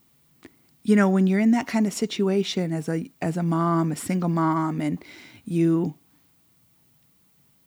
you 0.82 0.96
know, 0.96 1.08
when 1.08 1.26
you're 1.26 1.40
in 1.40 1.50
that 1.52 1.66
kind 1.66 1.86
of 1.86 1.92
situation 1.92 2.72
as 2.72 2.88
a, 2.88 3.10
as 3.20 3.36
a 3.36 3.42
mom, 3.42 3.92
a 3.92 3.96
single 3.96 4.28
mom, 4.30 4.80
and 4.80 5.02
you 5.44 5.94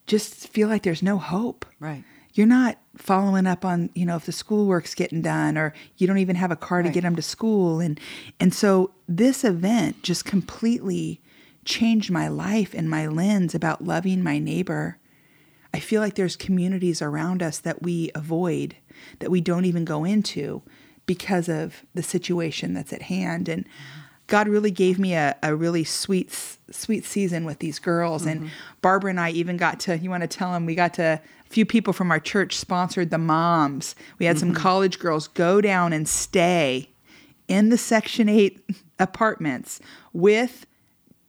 just 0.07 0.47
feel 0.49 0.67
like 0.67 0.83
there's 0.83 1.03
no 1.03 1.17
hope 1.17 1.65
Right. 1.79 2.03
you're 2.33 2.47
not 2.47 2.77
following 2.97 3.45
up 3.47 3.63
on 3.63 3.89
you 3.93 4.05
know 4.05 4.15
if 4.15 4.25
the 4.25 4.31
schoolwork's 4.31 4.95
getting 4.95 5.21
done 5.21 5.57
or 5.57 5.73
you 5.97 6.07
don't 6.07 6.17
even 6.17 6.35
have 6.35 6.51
a 6.51 6.55
car 6.55 6.81
to 6.81 6.89
get 6.89 7.01
them 7.03 7.15
to 7.15 7.21
school 7.21 7.79
and 7.79 7.99
and 8.39 8.53
so 8.53 8.91
this 9.07 9.43
event 9.45 10.01
just 10.03 10.25
completely 10.25 11.21
changed 11.63 12.09
my 12.11 12.27
life 12.27 12.73
and 12.73 12.89
my 12.89 13.05
lens 13.07 13.53
about 13.53 13.83
loving 13.83 14.23
my 14.23 14.39
neighbor. 14.39 14.97
I 15.73 15.79
feel 15.79 16.01
like 16.01 16.15
there's 16.15 16.35
communities 16.35 17.01
around 17.01 17.43
us 17.43 17.59
that 17.59 17.81
we 17.81 18.11
avoid, 18.15 18.75
that 19.19 19.29
we 19.29 19.41
don't 19.41 19.65
even 19.65 19.85
go 19.85 20.03
into 20.03 20.61
because 21.05 21.49
of 21.49 21.85
the 21.93 22.03
situation 22.03 22.73
that's 22.73 22.93
at 22.93 23.03
hand. 23.03 23.49
And 23.49 23.65
God 24.27 24.47
really 24.47 24.71
gave 24.71 24.99
me 24.99 25.13
a, 25.13 25.35
a 25.41 25.55
really 25.55 25.83
sweet, 25.83 26.31
sweet 26.71 27.05
season 27.05 27.45
with 27.45 27.59
these 27.59 27.79
girls. 27.79 28.25
Mm-hmm. 28.25 28.43
And 28.43 28.51
Barbara 28.81 29.11
and 29.11 29.19
I 29.19 29.31
even 29.31 29.57
got 29.57 29.79
to, 29.81 29.97
you 29.97 30.09
want 30.09 30.21
to 30.21 30.27
tell 30.27 30.51
them, 30.53 30.65
we 30.65 30.75
got 30.75 30.93
to, 30.95 31.03
a 31.49 31.49
few 31.49 31.65
people 31.65 31.93
from 31.93 32.11
our 32.11 32.19
church 32.19 32.55
sponsored 32.55 33.09
the 33.09 33.17
moms. 33.17 33.95
We 34.19 34.27
had 34.27 34.37
mm-hmm. 34.37 34.53
some 34.53 34.55
college 34.55 34.99
girls 34.99 35.27
go 35.27 35.61
down 35.61 35.93
and 35.93 36.07
stay 36.07 36.89
in 37.47 37.69
the 37.69 37.77
Section 37.77 38.29
8 38.29 38.63
apartments 38.99 39.79
with 40.13 40.65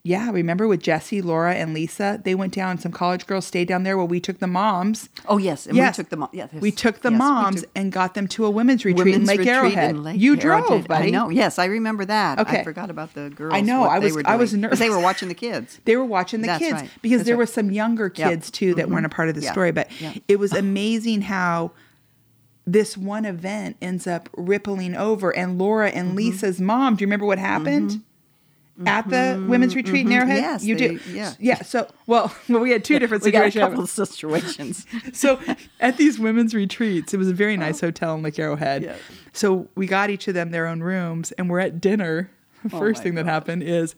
yeah, 0.02 0.30
remember 0.30 0.66
with 0.66 0.82
Jesse, 0.82 1.20
Laura, 1.20 1.54
and 1.54 1.74
Lisa? 1.74 2.20
They 2.24 2.34
went 2.34 2.54
down. 2.54 2.78
Some 2.78 2.90
college 2.90 3.26
girls 3.26 3.46
stayed 3.46 3.68
down 3.68 3.82
there. 3.82 3.98
Well, 3.98 4.08
we 4.08 4.18
took 4.18 4.38
the 4.38 4.46
moms. 4.46 5.10
Oh 5.28 5.36
yes, 5.36 5.66
and 5.66 5.76
yes. 5.76 5.98
we 5.98 6.02
took 6.02 6.10
the 6.10 6.16
moms. 6.16 6.30
Yes, 6.32 6.52
we 6.54 6.70
took 6.70 7.02
the 7.02 7.10
yes, 7.10 7.18
moms 7.18 7.60
took 7.60 7.70
and 7.74 7.92
got 7.92 8.14
them 8.14 8.26
to 8.28 8.46
a 8.46 8.50
women's 8.50 8.86
retreat 8.86 9.04
women's 9.04 9.28
in 9.28 9.36
Lake 9.36 9.46
Arrowhead. 9.46 9.90
In 9.90 10.02
Lake 10.02 10.18
you 10.18 10.38
Arrowhead. 10.38 10.66
drove, 10.66 10.88
buddy. 10.88 11.08
I 11.08 11.10
know. 11.10 11.28
Yes, 11.28 11.58
I 11.58 11.66
remember 11.66 12.06
that. 12.06 12.38
Okay, 12.38 12.60
I 12.60 12.64
forgot 12.64 12.88
about 12.88 13.12
the 13.12 13.28
girls. 13.28 13.52
I 13.52 13.60
know. 13.60 13.82
I 13.82 13.98
was. 13.98 14.16
I 14.24 14.36
was 14.36 14.54
nervous. 14.54 14.78
They 14.78 14.88
were 14.88 15.00
watching 15.00 15.28
the 15.28 15.34
kids. 15.34 15.78
they 15.84 15.96
were 15.96 16.04
watching 16.04 16.40
the 16.40 16.46
That's 16.46 16.60
kids 16.60 16.80
right. 16.80 16.90
because 17.02 17.18
That's 17.18 17.26
there 17.26 17.36
right. 17.36 17.40
were 17.40 17.46
some 17.46 17.70
younger 17.70 18.08
kids 18.08 18.46
yep. 18.48 18.52
too 18.52 18.74
that 18.76 18.84
mm-hmm. 18.84 18.94
weren't 18.94 19.06
a 19.06 19.10
part 19.10 19.28
of 19.28 19.34
the 19.34 19.42
yep. 19.42 19.52
story. 19.52 19.70
But 19.70 19.90
yep. 20.00 20.16
it 20.28 20.38
was 20.38 20.54
amazing 20.54 21.22
how 21.22 21.72
this 22.66 22.96
one 22.96 23.26
event 23.26 23.76
ends 23.82 24.06
up 24.06 24.30
rippling 24.34 24.94
over. 24.94 25.36
And 25.36 25.58
Laura 25.58 25.90
and 25.90 26.08
mm-hmm. 26.08 26.16
Lisa's 26.16 26.58
mom. 26.58 26.96
Do 26.96 27.02
you 27.02 27.06
remember 27.06 27.26
what 27.26 27.38
happened? 27.38 27.90
Mm-hmm 27.90 28.04
at 28.86 29.08
the 29.08 29.16
mm-hmm, 29.16 29.48
women's 29.48 29.76
retreat 29.76 30.06
mm-hmm. 30.06 30.12
in 30.12 30.18
Arrowhead? 30.18 30.38
Yes, 30.38 30.64
you 30.64 30.76
they, 30.76 30.88
do. 30.96 31.00
Yeah, 31.12 31.34
yeah. 31.38 31.62
So, 31.62 31.88
well, 32.06 32.34
well, 32.48 32.60
we 32.60 32.70
had 32.70 32.84
two 32.84 32.98
different 32.98 33.22
we 33.22 33.30
situations. 33.30 33.54
Got 33.54 33.66
a 33.66 33.70
couple 33.70 33.84
of 33.84 33.90
situations. 33.90 34.86
so, 35.12 35.38
at 35.80 35.96
these 35.96 36.18
women's 36.18 36.54
retreats, 36.54 37.14
it 37.14 37.16
was 37.16 37.28
a 37.28 37.34
very 37.34 37.56
nice 37.56 37.82
oh. 37.82 37.88
hotel 37.88 38.14
in 38.14 38.22
Lake 38.22 38.38
Arrowhead. 38.38 38.82
Yeah. 38.82 38.96
So 39.32 39.68
we 39.74 39.86
got 39.86 40.10
each 40.10 40.28
of 40.28 40.34
them 40.34 40.50
their 40.50 40.66
own 40.66 40.80
rooms, 40.80 41.32
and 41.32 41.48
we're 41.48 41.60
at 41.60 41.80
dinner. 41.80 42.30
The 42.64 42.76
oh 42.76 42.78
first 42.78 43.02
thing 43.02 43.14
God. 43.14 43.26
that 43.26 43.30
happened 43.30 43.62
is 43.62 43.94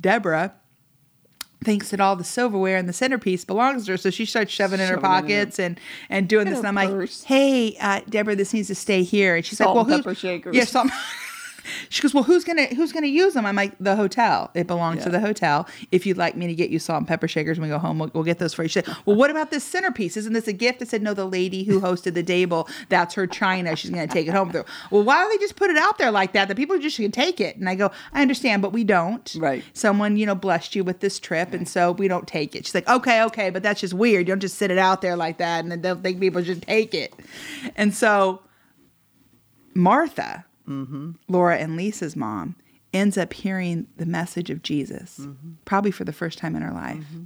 Deborah 0.00 0.54
thinks 1.64 1.90
that 1.90 2.00
all 2.00 2.14
the 2.14 2.24
silverware 2.24 2.76
and 2.76 2.88
the 2.88 2.92
centerpiece 2.92 3.44
belongs 3.44 3.86
to 3.86 3.92
her. 3.92 3.96
So 3.96 4.10
she 4.10 4.24
starts 4.24 4.52
shoving, 4.52 4.78
shoving 4.78 4.88
in 4.88 4.94
her 4.94 5.00
pockets 5.00 5.58
in 5.58 5.64
and, 5.64 5.80
and 6.08 6.28
doing 6.28 6.48
this. 6.48 6.58
And 6.58 6.68
I'm 6.68 6.88
purse. 6.88 7.22
like, 7.22 7.28
hey, 7.28 7.76
uh, 7.80 8.00
Deborah, 8.08 8.36
this 8.36 8.52
needs 8.52 8.68
to 8.68 8.74
stay 8.74 9.02
here. 9.02 9.36
And 9.36 9.44
she's 9.44 9.58
salt 9.58 9.76
like, 9.76 9.86
well, 9.86 9.98
pepper 9.98 10.14
shakers. 10.14 10.54
Yeah, 10.54 10.64
salt. 10.64 10.88
She 11.88 12.02
goes, 12.02 12.14
well, 12.14 12.24
who's 12.24 12.44
gonna 12.44 12.66
who's 12.66 12.92
gonna 12.92 13.06
use 13.06 13.34
them? 13.34 13.46
I'm 13.46 13.56
like, 13.56 13.74
the 13.78 13.96
hotel. 13.96 14.50
It 14.54 14.66
belongs 14.66 14.98
yeah. 14.98 15.04
to 15.04 15.10
the 15.10 15.20
hotel. 15.20 15.68
If 15.92 16.06
you'd 16.06 16.16
like 16.16 16.36
me 16.36 16.46
to 16.46 16.54
get 16.54 16.70
you 16.70 16.78
salt 16.78 16.98
and 16.98 17.08
pepper 17.08 17.28
shakers 17.28 17.58
when 17.58 17.68
we 17.68 17.74
go 17.74 17.78
home, 17.78 17.98
we'll, 17.98 18.10
we'll 18.14 18.24
get 18.24 18.38
those 18.38 18.54
for 18.54 18.62
you. 18.62 18.68
She 18.68 18.80
said, 18.80 18.88
well, 19.04 19.16
what 19.16 19.30
about 19.30 19.50
this 19.50 19.64
centerpiece? 19.64 20.16
Isn't 20.16 20.32
this 20.32 20.48
a 20.48 20.52
gift? 20.52 20.82
I 20.82 20.84
said, 20.84 21.02
no, 21.02 21.14
the 21.14 21.26
lady 21.26 21.64
who 21.64 21.80
hosted 21.80 22.14
the 22.14 22.22
table, 22.22 22.68
that's 22.88 23.14
her 23.14 23.26
china. 23.26 23.76
She's 23.76 23.90
gonna 23.90 24.06
take 24.06 24.26
it 24.26 24.32
home. 24.32 24.48
With 24.48 24.56
her." 24.56 24.64
Well, 24.90 25.02
why 25.02 25.20
don't 25.20 25.30
they 25.30 25.38
just 25.38 25.56
put 25.56 25.70
it 25.70 25.76
out 25.76 25.98
there 25.98 26.10
like 26.10 26.32
that? 26.32 26.48
The 26.48 26.54
people 26.54 26.78
just 26.78 26.96
can 26.96 27.10
take 27.10 27.40
it. 27.40 27.56
And 27.56 27.68
I 27.68 27.74
go, 27.74 27.90
I 28.12 28.22
understand, 28.22 28.62
but 28.62 28.72
we 28.72 28.84
don't. 28.84 29.34
Right. 29.38 29.64
Someone 29.72 30.16
you 30.16 30.26
know 30.26 30.34
blessed 30.34 30.74
you 30.74 30.84
with 30.84 31.00
this 31.00 31.18
trip, 31.18 31.52
and 31.52 31.68
so 31.68 31.92
we 31.92 32.08
don't 32.08 32.26
take 32.26 32.54
it. 32.54 32.66
She's 32.66 32.74
like, 32.74 32.88
okay, 32.88 33.22
okay, 33.24 33.50
but 33.50 33.62
that's 33.62 33.80
just 33.80 33.94
weird. 33.94 34.26
You 34.26 34.32
don't 34.32 34.40
just 34.40 34.56
sit 34.56 34.70
it 34.70 34.78
out 34.78 35.02
there 35.02 35.16
like 35.16 35.38
that, 35.38 35.60
and 35.60 35.70
then 35.70 35.82
they'll 35.82 35.96
think 35.96 36.20
people 36.20 36.42
just 36.42 36.62
take 36.62 36.94
it. 36.94 37.14
And 37.76 37.94
so 37.94 38.42
Martha 39.74 40.44
mm-hmm. 40.68 41.10
Laura 41.28 41.56
and 41.56 41.76
Lisa's 41.76 42.14
mom, 42.14 42.56
ends 42.92 43.18
up 43.18 43.32
hearing 43.32 43.86
the 43.96 44.06
message 44.06 44.50
of 44.50 44.62
Jesus, 44.62 45.18
mm-hmm. 45.20 45.52
probably 45.64 45.90
for 45.90 46.04
the 46.04 46.12
first 46.12 46.38
time 46.38 46.56
in 46.56 46.62
her 46.62 46.72
life. 46.72 47.04
Mm-hmm. 47.04 47.24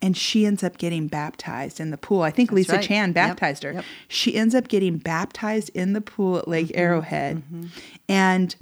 And 0.00 0.16
she 0.16 0.46
ends 0.46 0.62
up 0.62 0.78
getting 0.78 1.08
baptized 1.08 1.80
in 1.80 1.90
the 1.90 1.98
pool. 1.98 2.22
I 2.22 2.30
think 2.30 2.50
That's 2.50 2.56
Lisa 2.56 2.72
right. 2.74 2.84
Chan 2.84 3.12
baptized 3.12 3.64
yep. 3.64 3.72
her. 3.72 3.78
Yep. 3.78 3.84
She 4.06 4.36
ends 4.36 4.54
up 4.54 4.68
getting 4.68 4.98
baptized 4.98 5.70
in 5.74 5.92
the 5.92 6.00
pool 6.00 6.38
at 6.38 6.46
Lake 6.46 6.68
mm-hmm. 6.68 6.78
Arrowhead. 6.78 7.36
Mm-hmm. 7.38 7.66
And 8.08 8.54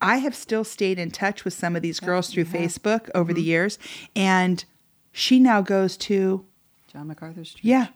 I 0.00 0.16
have 0.16 0.34
still 0.34 0.64
stayed 0.64 0.98
in 0.98 1.10
touch 1.10 1.44
with 1.44 1.54
some 1.54 1.76
of 1.76 1.82
these 1.82 2.00
girls 2.00 2.30
through 2.30 2.46
Facebook 2.46 3.08
over 3.14 3.32
the 3.32 3.40
mm-hmm. 3.40 3.48
years. 3.48 3.78
And 4.16 4.64
she 5.12 5.38
now 5.38 5.62
goes 5.62 5.96
to 5.98 6.44
John 6.92 7.06
MacArthur's 7.06 7.52
church. 7.52 7.64
Yeah. 7.64 7.86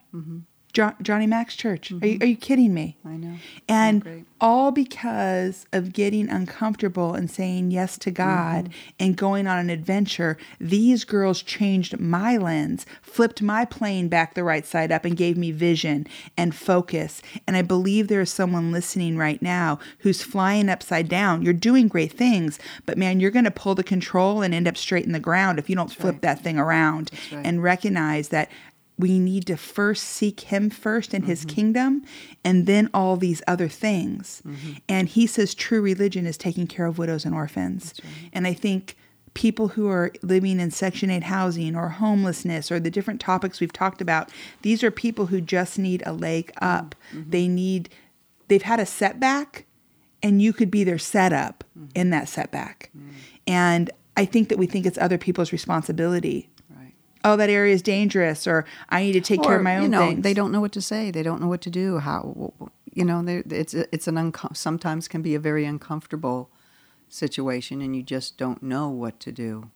Mm-hmm. 0.77 0.91
Jo- 0.91 1.03
Johnny 1.03 1.27
Mac's 1.27 1.57
church. 1.57 1.91
Mm-hmm. 1.91 2.05
Are, 2.05 2.07
you, 2.07 2.19
are 2.21 2.27
you 2.27 2.37
kidding 2.37 2.75
me? 2.75 2.97
I 3.05 3.17
know. 3.17 3.37
And 3.69 4.27
all 4.41 4.71
because 4.71 5.67
of 5.73 5.93
getting 5.93 6.29
uncomfortable 6.29 7.15
and 7.15 7.31
saying 7.31 7.71
yes 7.71 7.97
to 7.99 8.11
God 8.11 8.67
mm-hmm. 8.67 8.73
and 9.01 9.17
going 9.17 9.47
on 9.47 9.59
an 9.59 9.71
adventure, 9.71 10.37
these 10.61 11.05
girls 11.05 11.43
changed 11.43 11.99
my 11.99 12.37
lens, 12.37 12.85
flipped 13.03 13.41
my 13.41 13.65
plane 13.65 14.09
back 14.09 14.35
the 14.35 14.45
right 14.45 14.67
side 14.67 14.93
up, 14.93 15.05
and 15.05 15.17
gave 15.17 15.37
me 15.37 15.51
vision 15.51 16.07
and 16.37 16.55
focus. 16.55 17.23
And 17.47 17.57
I 17.57 17.63
believe 17.63 18.09
there 18.09 18.21
is 18.21 18.31
someone 18.31 18.73
listening 18.73 19.17
right 19.17 19.41
now 19.41 19.79
who's 20.01 20.23
flying 20.23 20.69
upside 20.69 21.09
down. 21.09 21.43
You're 21.43 21.55
doing 21.55 21.89
great 21.89 22.13
things, 22.13 22.59
but 22.85 22.99
man, 22.99 23.21
you're 23.21 23.31
going 23.31 23.45
to 23.45 23.51
pull 23.51 23.75
the 23.75 23.85
control 23.85 24.43
and 24.43 24.53
end 24.53 24.69
up 24.69 24.77
straight 24.77 25.07
in 25.07 25.13
the 25.13 25.21
ground 25.21 25.59
if 25.59 25.71
you 25.71 25.77
don't 25.77 25.89
That's 25.89 26.01
flip 26.01 26.15
right. 26.17 26.23
that 26.23 26.43
thing 26.43 26.59
around 26.59 27.11
right. 27.33 27.45
and 27.45 27.63
recognize 27.63 28.29
that 28.29 28.51
we 28.99 29.19
need 29.19 29.47
to 29.47 29.57
first 29.57 30.05
seek 30.05 30.41
him 30.41 30.71
first 30.71 31.13
and 31.13 31.27
his 31.27 31.41
mm-hmm. 31.41 31.55
kingdom 31.55 32.05
and 32.45 32.67
then 32.67 32.89
all 32.95 33.17
these 33.17 33.43
other 33.47 33.69
things 33.69 34.43
mm-hmm. 34.47 34.73
and 34.89 35.09
he 35.09 35.27
says 35.27 35.55
true 35.55 35.81
religion 35.81 36.27
is 36.27 36.37
taking 36.37 36.67
care 36.67 36.87
of 36.87 36.99
widows 36.99 37.25
and 37.25 37.35
orphans 37.35 37.95
right. 38.03 38.31
and 38.33 38.47
i 38.47 38.53
think 38.53 38.97
people 39.35 39.69
who 39.69 39.89
are 39.89 40.13
living 40.23 40.59
in 40.61 40.71
section 40.71 41.11
8 41.11 41.25
housing 41.25 41.77
or 41.77 41.91
homelessness 41.91 42.71
or 42.73 42.81
the 42.81 42.91
different 42.91 43.21
topics 43.21 43.61
we've 43.61 43.73
talked 43.73 44.01
about 44.01 44.31
these 44.63 44.83
are 44.83 44.91
people 44.91 45.27
who 45.27 45.41
just 45.41 45.79
need 45.79 46.03
a 46.07 46.13
leg 46.13 46.53
up 46.61 46.95
mm-hmm. 47.13 47.31
they 47.31 47.49
need 47.49 47.89
they've 48.49 48.63
had 48.63 48.81
a 48.81 48.87
setback 48.87 49.67
and 50.23 50.41
you 50.41 50.53
could 50.53 50.71
be 50.71 50.85
their 50.85 50.99
setup 50.99 51.65
mm-hmm. 51.79 51.91
in 51.95 52.11
that 52.11 52.29
setback 52.29 52.91
mm. 52.97 53.11
and 53.47 53.91
i 54.17 54.25
think 54.25 54.49
that 54.49 54.57
we 54.59 54.67
think 54.67 54.87
it's 54.87 54.99
other 54.99 55.19
people's 55.19 55.53
responsibility 55.53 56.49
oh, 57.27 57.37
that 57.37 57.51
area 57.51 57.75
is 57.75 57.83
dangerous, 57.83 58.47
or 58.47 58.65
I 58.89 59.03
need 59.03 59.13
to 59.13 59.21
take 59.21 59.41
or, 59.41 59.45
care 59.45 59.57
of 59.57 59.63
my 59.63 59.77
own 59.77 59.83
you 59.83 59.89
know, 59.89 60.07
things. 60.09 60.23
They 60.23 60.35
don't 60.35 60.53
know 60.53 60.61
what 60.61 60.73
to 60.73 60.81
say. 60.81 61.11
They 61.11 61.23
don't 61.23 61.41
know 61.41 61.49
what 61.49 61.61
to 61.63 61.71
do. 61.71 61.99
How 61.99 62.53
you 62.95 63.05
know? 63.05 63.25
It's 63.27 63.75
it's 63.75 64.07
an 64.07 64.33
sometimes 64.55 65.09
can 65.09 65.23
be 65.23 65.35
a 65.35 65.41
very 65.41 65.65
uncomfortable 65.65 66.51
situation, 67.09 67.83
and 67.83 67.95
you 67.95 68.03
just 68.03 68.39
don't 68.39 68.63
know 68.63 68.89
what 68.89 69.21
to 69.21 69.33
do. 69.33 69.71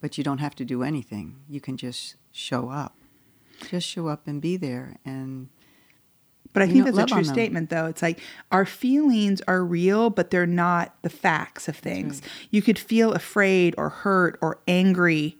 But 0.00 0.16
you 0.18 0.24
don't 0.24 0.38
have 0.38 0.54
to 0.56 0.64
do 0.64 0.82
anything. 0.82 1.36
You 1.48 1.60
can 1.60 1.76
just 1.76 2.16
show 2.30 2.68
up. 2.68 2.94
Just 3.68 3.88
show 3.88 4.08
up 4.08 4.26
and 4.26 4.40
be 4.40 4.56
there 4.56 4.96
and. 5.04 5.48
But 6.52 6.62
I 6.62 6.66
think 6.66 6.86
know, 6.86 6.92
that's 6.92 7.10
a 7.10 7.14
true 7.16 7.24
statement, 7.24 7.70
though. 7.70 7.86
It's 7.86 8.00
like 8.00 8.20
our 8.52 8.64
feelings 8.64 9.42
are 9.48 9.64
real, 9.64 10.08
but 10.08 10.30
they're 10.30 10.46
not 10.46 10.94
the 11.02 11.10
facts 11.10 11.66
of 11.66 11.76
things. 11.76 12.20
Right. 12.22 12.30
You 12.52 12.62
could 12.62 12.78
feel 12.78 13.12
afraid 13.12 13.74
or 13.76 13.88
hurt 13.88 14.38
or 14.40 14.60
angry, 14.68 15.36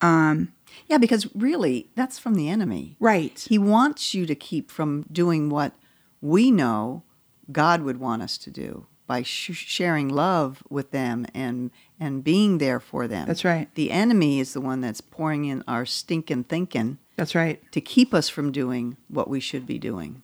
um, 0.00 0.52
yeah, 0.86 0.98
because 0.98 1.28
really, 1.34 1.88
that's 1.94 2.18
from 2.18 2.34
the 2.34 2.48
enemy. 2.48 2.96
Right. 3.00 3.44
He 3.48 3.58
wants 3.58 4.14
you 4.14 4.26
to 4.26 4.34
keep 4.34 4.70
from 4.70 5.04
doing 5.10 5.48
what 5.50 5.72
we 6.20 6.50
know 6.50 7.02
God 7.50 7.82
would 7.82 7.98
want 7.98 8.22
us 8.22 8.38
to 8.38 8.50
do 8.50 8.86
by 9.06 9.22
sh- 9.22 9.52
sharing 9.54 10.08
love 10.08 10.62
with 10.68 10.90
them 10.90 11.26
and 11.34 11.70
and 11.98 12.22
being 12.22 12.58
there 12.58 12.80
for 12.80 13.06
them. 13.08 13.26
That's 13.26 13.44
right. 13.44 13.72
The 13.74 13.90
enemy 13.90 14.40
is 14.40 14.52
the 14.52 14.60
one 14.60 14.80
that's 14.80 15.00
pouring 15.00 15.44
in 15.44 15.62
our 15.66 15.86
stinking 15.86 16.44
thinking. 16.44 16.98
That's 17.16 17.34
right. 17.34 17.60
To 17.72 17.80
keep 17.80 18.12
us 18.12 18.28
from 18.28 18.52
doing 18.52 18.96
what 19.08 19.28
we 19.28 19.40
should 19.40 19.66
be 19.66 19.78
doing. 19.78 20.22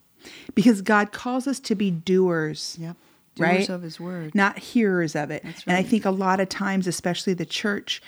Because 0.54 0.82
God 0.82 1.12
calls 1.12 1.46
us 1.46 1.58
to 1.60 1.74
be 1.74 1.90
doers. 1.90 2.76
Yep. 2.78 2.96
Doers 3.34 3.48
right? 3.48 3.68
of 3.70 3.82
his 3.82 3.98
word. 3.98 4.34
Not 4.34 4.58
hearers 4.58 5.16
of 5.16 5.30
it. 5.30 5.42
Right. 5.42 5.64
And 5.66 5.76
I 5.76 5.82
think 5.82 6.04
a 6.04 6.10
lot 6.10 6.38
of 6.38 6.50
times, 6.50 6.86
especially 6.86 7.32
the 7.32 7.46
church, 7.46 8.02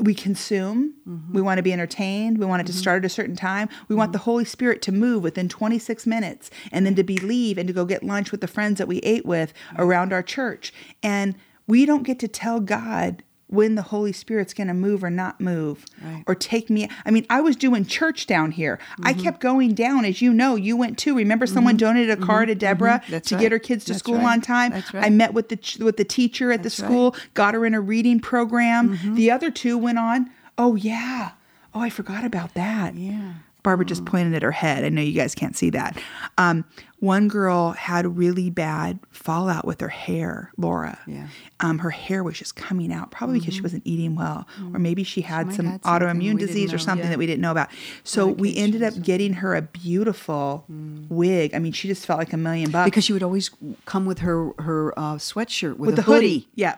we 0.00 0.14
consume 0.14 0.94
mm-hmm. 1.08 1.32
we 1.32 1.40
want 1.40 1.58
to 1.58 1.62
be 1.62 1.72
entertained 1.72 2.38
we 2.38 2.46
want 2.46 2.60
it 2.60 2.66
to 2.66 2.72
mm-hmm. 2.72 2.80
start 2.80 3.02
at 3.02 3.06
a 3.06 3.08
certain 3.08 3.36
time 3.36 3.68
we 3.68 3.74
mm-hmm. 3.74 3.98
want 3.98 4.12
the 4.12 4.18
holy 4.18 4.44
spirit 4.44 4.82
to 4.82 4.92
move 4.92 5.22
within 5.22 5.48
26 5.48 6.06
minutes 6.06 6.50
and 6.72 6.86
then 6.86 6.94
to 6.94 7.02
believe 7.02 7.58
and 7.58 7.66
to 7.66 7.72
go 7.72 7.84
get 7.84 8.02
lunch 8.02 8.30
with 8.30 8.40
the 8.40 8.48
friends 8.48 8.78
that 8.78 8.88
we 8.88 8.98
ate 8.98 9.26
with 9.26 9.52
around 9.76 10.12
our 10.12 10.22
church 10.22 10.72
and 11.02 11.34
we 11.66 11.84
don't 11.84 12.04
get 12.04 12.18
to 12.18 12.28
tell 12.28 12.60
god 12.60 13.22
when 13.48 13.76
the 13.76 13.82
Holy 13.82 14.12
Spirit's 14.12 14.52
going 14.52 14.66
to 14.66 14.74
move 14.74 15.04
or 15.04 15.10
not 15.10 15.40
move 15.40 15.84
right. 16.02 16.24
or 16.26 16.34
take 16.34 16.68
me. 16.68 16.88
I 17.04 17.10
mean, 17.10 17.26
I 17.30 17.40
was 17.40 17.54
doing 17.54 17.86
church 17.86 18.26
down 18.26 18.50
here. 18.50 18.76
Mm-hmm. 18.76 19.06
I 19.06 19.12
kept 19.12 19.40
going 19.40 19.74
down, 19.74 20.04
as 20.04 20.20
you 20.20 20.32
know, 20.32 20.56
you 20.56 20.76
went 20.76 20.98
too. 20.98 21.16
Remember, 21.16 21.46
someone 21.46 21.74
mm-hmm. 21.74 21.86
donated 21.86 22.18
a 22.18 22.24
car 22.24 22.40
mm-hmm. 22.40 22.48
to 22.48 22.54
Deborah 22.56 23.02
mm-hmm. 23.04 23.18
to 23.18 23.34
right. 23.34 23.40
get 23.40 23.52
her 23.52 23.58
kids 23.58 23.84
to 23.84 23.92
That's 23.92 24.00
school 24.00 24.16
right. 24.16 24.32
on 24.32 24.40
time. 24.40 24.72
That's 24.72 24.92
right. 24.92 25.04
I 25.04 25.10
met 25.10 25.32
with 25.32 25.48
the 25.48 25.84
with 25.84 25.96
the 25.96 26.04
teacher 26.04 26.50
at 26.50 26.62
That's 26.62 26.76
the 26.76 26.84
school, 26.84 27.14
got 27.34 27.54
her 27.54 27.64
in 27.64 27.74
a 27.74 27.80
reading 27.80 28.20
program. 28.20 28.96
Mm-hmm. 28.96 29.14
The 29.14 29.30
other 29.30 29.50
two 29.50 29.78
went 29.78 29.98
on. 29.98 30.30
Oh 30.58 30.74
yeah. 30.74 31.32
Oh, 31.74 31.80
I 31.80 31.90
forgot 31.90 32.24
about 32.24 32.54
that. 32.54 32.94
Yeah. 32.94 33.34
Barbara 33.66 33.84
just 33.84 34.04
pointed 34.04 34.32
at 34.32 34.42
her 34.44 34.52
head. 34.52 34.84
I 34.84 34.90
know 34.90 35.02
you 35.02 35.12
guys 35.12 35.34
can't 35.34 35.56
see 35.56 35.70
that. 35.70 36.00
Um, 36.38 36.64
one 37.00 37.26
girl 37.26 37.72
had 37.72 38.16
really 38.16 38.48
bad 38.48 39.00
fallout 39.10 39.64
with 39.64 39.80
her 39.80 39.88
hair, 39.88 40.52
Laura. 40.56 40.96
Yeah. 41.04 41.26
Um, 41.58 41.80
her 41.80 41.90
hair 41.90 42.22
was 42.22 42.38
just 42.38 42.54
coming 42.54 42.92
out, 42.92 43.10
probably 43.10 43.40
because 43.40 43.54
she 43.54 43.62
wasn't 43.62 43.82
eating 43.84 44.14
well, 44.14 44.46
or 44.72 44.78
maybe 44.78 45.02
she 45.02 45.20
had 45.20 45.48
might 45.48 45.56
some 45.56 45.66
had 45.66 45.82
autoimmune 45.82 46.38
disease 46.38 46.72
or 46.72 46.78
something 46.78 47.06
Yeah. 47.06 47.10
that 47.10 47.18
we 47.18 47.26
didn't 47.26 47.40
know 47.40 47.50
about. 47.50 47.70
So 48.04 48.28
we 48.28 48.56
ended 48.56 48.84
up 48.84 49.02
getting 49.02 49.32
her 49.34 49.56
a 49.56 49.62
beautiful 49.62 50.64
wig. 51.08 51.52
I 51.52 51.58
mean, 51.58 51.72
she 51.72 51.88
just 51.88 52.06
felt 52.06 52.20
like 52.20 52.32
a 52.32 52.36
million 52.36 52.70
bucks 52.70 52.84
Because 52.84 53.02
she 53.04 53.12
would 53.14 53.24
always 53.24 53.50
come 53.84 54.06
with 54.06 54.20
her 54.20 54.52
her 54.60 54.96
uh, 54.96 55.16
sweatshirt 55.16 55.70
with, 55.76 55.80
with 55.90 55.92
a 55.94 55.96
the 55.96 56.02
hoodie. 56.02 56.46
Yeah. 56.54 56.76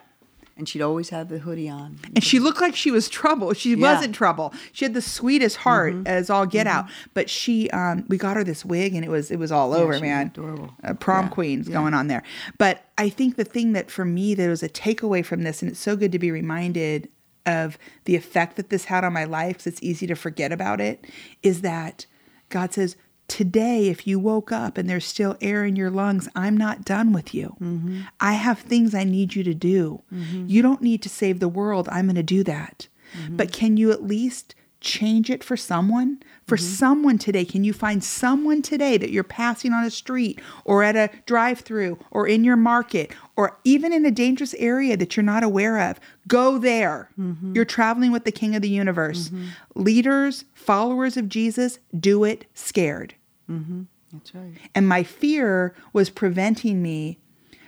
And 0.59 0.69
she'd 0.69 0.83
always 0.83 1.09
have 1.11 1.29
the 1.29 1.39
hoodie 1.39 1.69
on. 1.69 1.99
And 2.15 2.23
she 2.23 2.39
looked 2.41 2.61
like 2.61 2.75
she 2.77 2.91
was 2.91 3.09
trouble. 3.09 3.53
She 3.55 3.71
Yeah. 3.71 3.75
Mm-hmm. 3.77 3.83
wasn't 3.83 4.15
trouble. 4.15 4.53
She 4.73 4.85
had 4.85 4.93
the 4.93 5.01
sweetest 5.01 5.57
heart 5.59 5.95
as 6.07 6.29
all 6.29 6.45
get 6.45 6.67
out. 6.67 6.87
But 7.15 7.31
she, 7.31 7.71
um, 7.71 8.05
we 8.09 8.19
got 8.19 8.37
her 8.37 8.45
this 8.45 8.65
wig, 8.65 8.95
and 8.95 9.05
it 9.05 9.09
was 9.09 9.31
it 9.31 9.39
was 9.39 9.51
all 9.53 9.73
over, 9.73 9.95
she 9.95 10.03
man. 10.03 10.27
adorable. 10.27 10.75
Uh, 10.85 10.95
prom 10.95 11.27
Yeah. 11.27 11.31
queens 11.31 11.69
going 11.69 11.95
on 11.95 12.09
there. 12.09 12.23
But 12.59 12.85
I 12.99 13.09
think 13.09 13.37
the 13.37 13.45
thing 13.45 13.73
that 13.73 13.91
for 13.91 14.05
me 14.05 14.35
that 14.35 14.49
was 14.49 14.63
a 14.63 14.69
takeaway 14.69 15.25
from 15.25 15.43
this, 15.45 15.63
and 15.63 15.71
it's 15.71 15.81
so 15.81 15.97
good 15.97 16.13
to 16.13 16.19
be 16.19 16.31
reminded 16.31 17.09
of 17.47 17.79
the 18.05 18.17
effect 18.17 18.57
that 18.57 18.69
this 18.69 18.87
had 18.87 19.05
on 19.05 19.13
my 19.13 19.25
life, 19.25 19.59
because 19.59 19.69
it's 19.69 19.83
easy 19.83 20.07
to 20.09 20.15
forget 20.15 20.53
about 20.53 20.81
it, 20.81 21.07
is 21.43 21.61
that 21.63 22.05
God 22.51 22.73
says. 22.75 22.97
Today, 23.29 23.89
if 23.89 24.07
you 24.07 24.19
woke 24.19 24.51
up 24.51 24.79
and 24.79 24.89
there's 24.89 25.05
still 25.05 25.37
air 25.41 25.65
in 25.65 25.77
your 25.77 25.91
lungs, 25.91 26.29
I'm 26.35 26.57
not 26.57 26.85
done 26.85 27.13
with 27.13 27.35
you. 27.35 27.57
Mm-hmm. 27.61 28.01
I 28.19 28.33
have 28.33 28.59
things 28.59 28.95
I 28.95 29.05
need 29.05 29.35
you 29.35 29.45
to 29.45 29.55
do. 29.55 30.03
Mm-hmm. 30.13 30.47
You 30.49 30.63
don't 30.63 30.83
need 30.83 31.03
to 31.03 31.09
save 31.09 31.39
the 31.39 31.49
world. 31.49 31.89
I'm 31.93 32.07
going 32.07 32.17
to 32.17 32.23
do 32.23 32.43
that. 32.45 32.89
Mm-hmm. 33.17 33.37
But 33.37 33.53
can 33.53 33.77
you 33.77 33.93
at 33.93 34.03
least 34.03 34.55
change 34.81 35.29
it 35.29 35.45
for 35.45 35.57
someone? 35.57 36.23
For 36.47 36.57
someone 36.57 37.19
today, 37.19 37.45
can 37.45 37.65
you 37.65 37.75
find 37.75 38.03
someone 38.03 38.63
today 38.63 38.97
that 38.97 39.11
you're 39.11 39.25
passing 39.25 39.73
on 39.75 39.85
a 39.85 39.91
street 39.91 40.41
or 40.65 40.83
at 40.83 40.97
a 40.97 41.11
drive 41.27 41.61
through 41.61 41.99
or 42.11 42.27
in 42.27 42.45
your 42.45 42.57
market 42.57 43.13
or 43.37 43.59
even 43.65 43.93
in 43.93 44.07
a 44.07 44.11
dangerous 44.11 44.55
area 44.55 44.97
that 44.97 45.17
you're 45.17 45.25
not 45.25 45.43
aware 45.43 45.79
of? 45.91 46.01
Go 46.27 46.57
there. 46.57 47.11
You're 47.55 47.67
traveling 47.67 48.13
with 48.13 48.25
the 48.25 48.33
King 48.33 48.57
of 48.57 48.63
the 48.63 48.71
universe. 48.71 49.31
Leaders, 49.75 50.45
followers 50.55 51.19
of 51.19 51.29
Jesus, 51.29 51.79
do 51.99 52.25
it 52.25 52.47
scared. 52.55 53.15
Mm-hmm. 53.51 53.83
That's 54.13 54.35
right. 54.35 54.55
And 54.75 54.89
my 54.89 55.03
fear 55.03 55.75
was 55.93 56.11
preventing 56.11 56.83
me 56.83 57.19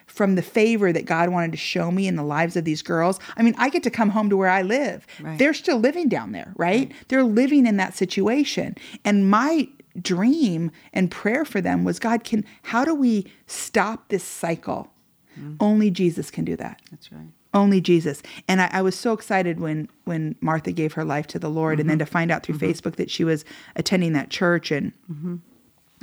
from 0.06 0.34
the 0.34 0.42
favor 0.42 0.92
that 0.92 1.04
God 1.04 1.28
wanted 1.28 1.52
to 1.52 1.58
show 1.58 1.90
me 1.90 2.08
in 2.08 2.16
the 2.16 2.24
lives 2.24 2.56
of 2.56 2.64
these 2.64 2.82
girls. 2.82 3.20
I 3.36 3.42
mean, 3.42 3.54
I 3.58 3.68
get 3.68 3.82
to 3.84 3.90
come 3.90 4.10
home 4.10 4.28
to 4.30 4.36
where 4.36 4.48
I 4.48 4.62
live. 4.62 5.06
Right. 5.20 5.38
They're 5.38 5.54
still 5.54 5.78
living 5.78 6.08
down 6.08 6.32
there, 6.32 6.52
right? 6.56 6.90
They're 7.08 7.22
living 7.22 7.66
in 7.66 7.76
that 7.76 7.94
situation. 7.94 8.76
And 9.04 9.30
my 9.30 9.68
dream 10.00 10.72
and 10.92 11.10
prayer 11.10 11.44
for 11.44 11.60
them 11.60 11.84
was 11.84 11.98
God, 11.98 12.24
can 12.24 12.44
how 12.62 12.84
do 12.84 12.94
we 12.94 13.30
stop 13.46 14.08
this 14.08 14.24
cycle? 14.24 14.92
Mm. 15.38 15.56
Only 15.60 15.90
Jesus 15.90 16.30
can 16.30 16.44
do 16.44 16.56
that 16.56 16.80
That's 16.90 17.12
right. 17.12 17.28
only 17.54 17.80
Jesus. 17.80 18.20
And 18.48 18.60
I, 18.60 18.68
I 18.72 18.82
was 18.82 18.98
so 18.98 19.12
excited 19.12 19.60
when 19.60 19.88
when 20.04 20.34
Martha 20.40 20.72
gave 20.72 20.94
her 20.94 21.04
life 21.04 21.28
to 21.28 21.38
the 21.38 21.48
Lord, 21.48 21.78
and 21.78 21.88
then 21.88 21.98
mm-hmm. 21.98 22.06
to 22.06 22.10
find 22.10 22.30
out 22.32 22.42
through 22.42 22.56
mm-hmm. 22.56 22.66
Facebook 22.66 22.96
that 22.96 23.10
she 23.10 23.22
was 23.22 23.44
attending 23.76 24.12
that 24.14 24.30
church, 24.30 24.72
and 24.72 24.92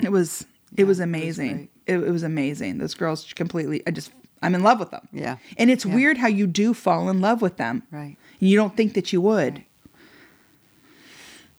it 0.01 0.11
was 0.11 0.45
it 0.75 0.83
was 0.85 0.99
amazing. 0.99 1.69
It, 1.85 1.97
it 1.97 2.11
was 2.11 2.23
amazing. 2.23 2.77
Those 2.79 2.93
girls 2.93 3.31
completely. 3.33 3.81
I 3.87 3.91
just 3.91 4.11
I'm 4.41 4.53
in 4.53 4.61
love 4.63 4.79
with 4.79 4.91
them. 4.91 5.07
Yeah. 5.11 5.37
And 5.57 5.69
it's 5.71 5.85
Yeah. 5.85 5.95
weird 5.95 6.17
how 6.17 6.27
you 6.27 6.45
do 6.47 6.73
fall 6.73 7.09
in 7.09 7.21
love 7.21 7.41
with 7.41 7.57
them. 7.57 7.83
Right. 7.91 8.17
And 8.39 8.49
you 8.49 8.55
don't 8.57 8.75
think 8.77 8.93
that 8.93 9.11
you 9.11 9.21
would. 9.21 9.63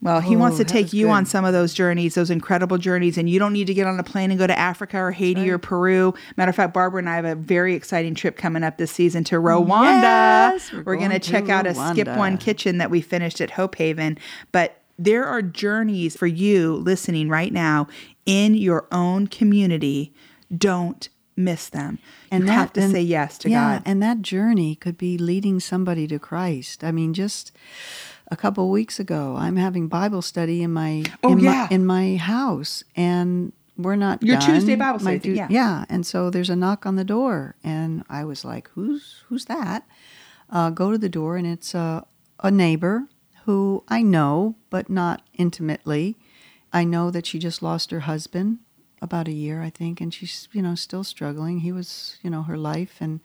Well, 0.00 0.20
he 0.20 0.36
wants 0.36 0.54
Oh, 0.54 0.58
to 0.62 0.64
take 0.64 0.92
you 0.92 1.06
good. 1.06 1.12
on 1.12 1.26
some 1.26 1.44
of 1.44 1.52
those 1.52 1.74
journeys, 1.74 2.14
those 2.14 2.30
incredible 2.30 2.78
journeys, 2.78 3.18
and 3.18 3.28
you 3.28 3.40
don't 3.40 3.52
need 3.52 3.66
to 3.66 3.74
get 3.74 3.88
on 3.88 3.98
a 3.98 4.04
plane 4.04 4.30
and 4.30 4.38
go 4.38 4.46
to 4.46 4.56
Africa 4.56 4.96
or 4.96 5.10
Haiti 5.10 5.50
or 5.50 5.58
Peru. 5.58 6.14
Matter 6.36 6.50
of 6.50 6.54
fact, 6.54 6.72
Barbara 6.72 7.00
and 7.00 7.08
I 7.08 7.16
have 7.16 7.24
a 7.24 7.34
very 7.34 7.74
exciting 7.74 8.14
trip 8.14 8.36
coming 8.36 8.62
up 8.62 8.78
this 8.78 8.92
season 8.92 9.24
to 9.24 9.36
Rwanda. 9.40 10.02
Yes, 10.02 10.72
we're 10.72 10.84
we're 10.84 10.96
going 10.98 11.10
to 11.10 11.18
check 11.18 11.48
out 11.48 11.66
a 11.66 11.74
Skip 11.74 12.06
One 12.16 12.38
kitchen 12.38 12.78
that 12.78 12.92
we 12.92 13.00
finished 13.00 13.40
at 13.40 13.50
Hope 13.50 13.74
Haven. 13.74 14.18
But 14.52 14.80
there 15.00 15.24
are 15.24 15.42
journeys 15.42 16.16
for 16.16 16.28
you 16.28 16.74
listening 16.76 17.28
right 17.28 17.52
now 17.52 17.88
in 18.28 18.54
your 18.54 18.86
own 18.92 19.26
community. 19.26 20.12
Don't 20.56 21.08
miss 21.36 21.68
them. 21.68 21.98
And 22.30 22.44
you 22.44 22.50
have 22.50 22.72
to 22.74 22.82
and- 22.82 22.92
say 22.92 23.00
yes 23.02 23.38
to 23.38 23.50
yeah, 23.50 23.76
God. 23.78 23.82
And 23.86 24.02
that 24.02 24.22
journey 24.22 24.74
could 24.74 24.98
be 24.98 25.16
leading 25.18 25.60
somebody 25.60 26.06
to 26.08 26.18
Christ. 26.18 26.84
I 26.84 26.90
mean, 26.92 27.14
just 27.14 27.52
a 28.30 28.36
couple 28.36 28.68
weeks 28.70 29.00
ago, 29.00 29.36
I'm 29.38 29.56
having 29.56 29.88
Bible 29.88 30.20
study 30.22 30.62
in 30.62 30.72
my 30.72 31.04
Oh, 31.22 31.32
in, 31.32 31.38
yeah. 31.40 31.66
my, 31.70 31.74
in 31.74 31.86
my 31.86 32.16
house, 32.16 32.84
and 32.96 33.52
we're 33.76 33.96
not 33.96 34.22
Your 34.22 34.36
done. 34.38 34.50
Tuesday 34.50 34.74
Bible 34.74 34.98
study, 34.98 35.30
yeah. 35.30 35.46
yeah. 35.48 35.84
And 35.88 36.04
so 36.04 36.28
there's 36.28 36.50
a 36.50 36.56
knock 36.56 36.84
on 36.84 36.96
the 36.96 37.04
door, 37.04 37.54
and 37.64 38.04
I 38.08 38.24
was 38.24 38.44
like, 38.44 38.68
"Who's 38.74 39.22
who's 39.28 39.44
that?" 39.46 39.86
Uh, 40.50 40.70
go 40.70 40.90
to 40.90 40.98
the 40.98 41.08
door, 41.08 41.36
and 41.36 41.46
it's 41.46 41.74
a 41.74 42.04
a 42.42 42.50
neighbor 42.50 43.04
who 43.44 43.84
I 43.88 44.02
know, 44.02 44.56
but 44.68 44.90
not 44.90 45.22
intimately. 45.34 46.16
I 46.72 46.84
know 46.84 47.10
that 47.10 47.26
she 47.26 47.38
just 47.38 47.62
lost 47.62 47.90
her 47.90 48.00
husband 48.00 48.58
about 49.00 49.28
a 49.28 49.32
year, 49.32 49.62
I 49.62 49.70
think, 49.70 50.00
and 50.00 50.12
she's, 50.12 50.48
you 50.52 50.62
know, 50.62 50.74
still 50.74 51.04
struggling. 51.04 51.60
He 51.60 51.72
was, 51.72 52.18
you 52.22 52.30
know, 52.30 52.42
her 52.42 52.56
life. 52.56 52.96
And 53.00 53.20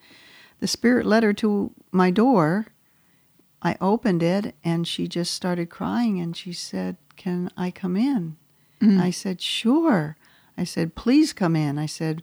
the 0.60 0.66
Spirit 0.66 1.06
led 1.06 1.22
her 1.22 1.32
to 1.34 1.72
my 1.90 2.10
door. 2.10 2.66
I 3.60 3.76
opened 3.80 4.22
it 4.22 4.54
and 4.62 4.86
she 4.86 5.08
just 5.08 5.32
started 5.34 5.70
crying 5.70 6.20
and 6.20 6.36
she 6.36 6.52
said, 6.52 6.96
Can 7.16 7.50
I 7.56 7.70
come 7.70 7.96
in? 7.96 8.36
Mm. 8.80 9.00
I 9.00 9.10
said, 9.10 9.40
Sure. 9.40 10.16
I 10.56 10.64
said, 10.64 10.94
Please 10.94 11.32
come 11.32 11.56
in. 11.56 11.78
I 11.78 11.86
said, 11.86 12.22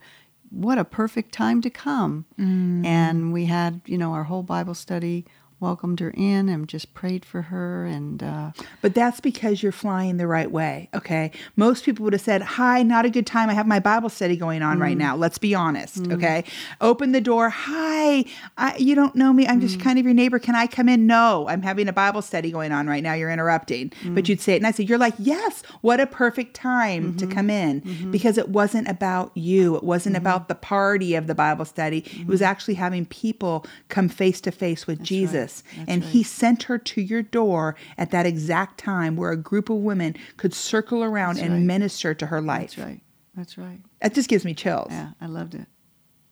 What 0.49 0.77
a 0.77 0.85
perfect 0.85 1.33
time 1.33 1.61
to 1.61 1.69
come. 1.69 2.25
Mm. 2.39 2.85
And 2.85 3.33
we 3.33 3.45
had, 3.45 3.81
you 3.85 3.97
know, 3.97 4.13
our 4.13 4.23
whole 4.23 4.43
Bible 4.43 4.75
study 4.75 5.25
welcomed 5.61 5.99
her 5.99 6.09
in 6.17 6.49
and 6.49 6.67
just 6.67 6.93
prayed 6.93 7.23
for 7.23 7.43
her 7.43 7.85
and 7.85 8.21
uh, 8.23 8.51
But 8.81 8.95
that's 8.95 9.19
because 9.19 9.61
you're 9.61 9.71
flying 9.71 10.17
the 10.17 10.27
right 10.27 10.51
way. 10.51 10.89
Okay. 10.93 11.31
Most 11.55 11.85
people 11.85 12.03
would 12.03 12.13
have 12.13 12.21
said, 12.21 12.41
Hi, 12.41 12.81
not 12.83 13.05
a 13.05 13.09
good 13.09 13.27
time. 13.27 13.49
I 13.49 13.53
have 13.53 13.67
my 13.67 13.79
Bible 13.79 14.09
study 14.09 14.35
going 14.35 14.61
on 14.63 14.77
Mm. 14.77 14.81
right 14.81 14.97
now. 14.97 15.15
Let's 15.15 15.37
be 15.37 15.53
honest. 15.53 16.07
Okay. 16.07 16.43
Open 16.81 17.11
the 17.11 17.21
door. 17.21 17.49
Hi, 17.49 18.25
I, 18.57 18.75
you 18.77 18.95
don't 18.95 19.15
know 19.15 19.31
me. 19.31 19.47
I'm 19.47 19.61
just 19.61 19.77
Mm. 19.77 19.83
kind 19.83 19.99
of 19.99 20.05
your 20.05 20.13
neighbor. 20.15 20.39
Can 20.39 20.55
I 20.55 20.65
come 20.67 20.89
in? 20.89 21.05
No, 21.07 21.47
I'm 21.47 21.61
having 21.61 21.87
a 21.87 21.93
Bible 21.93 22.21
study 22.23 22.51
going 22.51 22.71
on 22.71 22.87
right 22.87 23.03
now. 23.03 23.13
You're 23.13 23.29
interrupting. 23.31 23.91
Mm. 24.03 24.15
But 24.15 24.27
you'd 24.27 24.41
say 24.41 24.55
it. 24.55 24.75
Said, 24.75 24.89
You're 24.89 24.97
like, 24.97 25.13
Yes, 25.19 25.61
what 25.81 25.99
a 25.99 26.07
perfect 26.07 26.55
time 26.55 26.81
Mm-hmm. 27.13 27.17
to 27.17 27.27
come 27.27 27.49
in 27.49 28.09
because 28.11 28.37
it 28.37 28.49
wasn't 28.49 28.87
about 28.87 29.31
you. 29.35 29.75
It 29.75 29.83
wasn't 29.83 30.15
Mm-hmm. 30.15 30.21
about 30.25 30.47
the 30.47 30.55
party 30.55 31.13
of 31.15 31.27
the 31.27 31.35
Bible 31.35 31.65
study. 31.65 31.99
It 32.19 32.27
was 32.27 32.41
actually 32.41 32.73
having 32.75 33.05
people 33.05 33.65
come 33.89 34.09
face 34.09 34.41
to 34.41 34.51
face 34.51 34.87
with 34.87 35.01
Jesus. 35.03 35.50
That's 35.75 35.89
and 35.89 36.03
right. 36.03 36.11
he 36.11 36.23
sent 36.23 36.63
her 36.63 36.77
to 36.77 37.01
your 37.01 37.21
door 37.21 37.75
at 37.97 38.11
that 38.11 38.25
exact 38.25 38.79
time 38.79 39.15
where 39.15 39.31
a 39.31 39.37
group 39.37 39.69
of 39.69 39.77
women 39.77 40.15
could 40.37 40.53
circle 40.53 41.03
around 41.03 41.39
and 41.39 41.53
right. 41.53 41.61
minister 41.61 42.13
to 42.13 42.27
her 42.27 42.41
life. 42.41 42.75
that's 42.75 42.77
right. 42.77 43.01
That's 43.35 43.57
right. 43.57 43.79
That 44.01 44.13
just 44.13 44.29
gives 44.29 44.45
me 44.45 44.53
chills. 44.53 44.87
Yeah, 44.89 45.11
I 45.21 45.27
loved 45.27 45.55
it. 45.55 45.67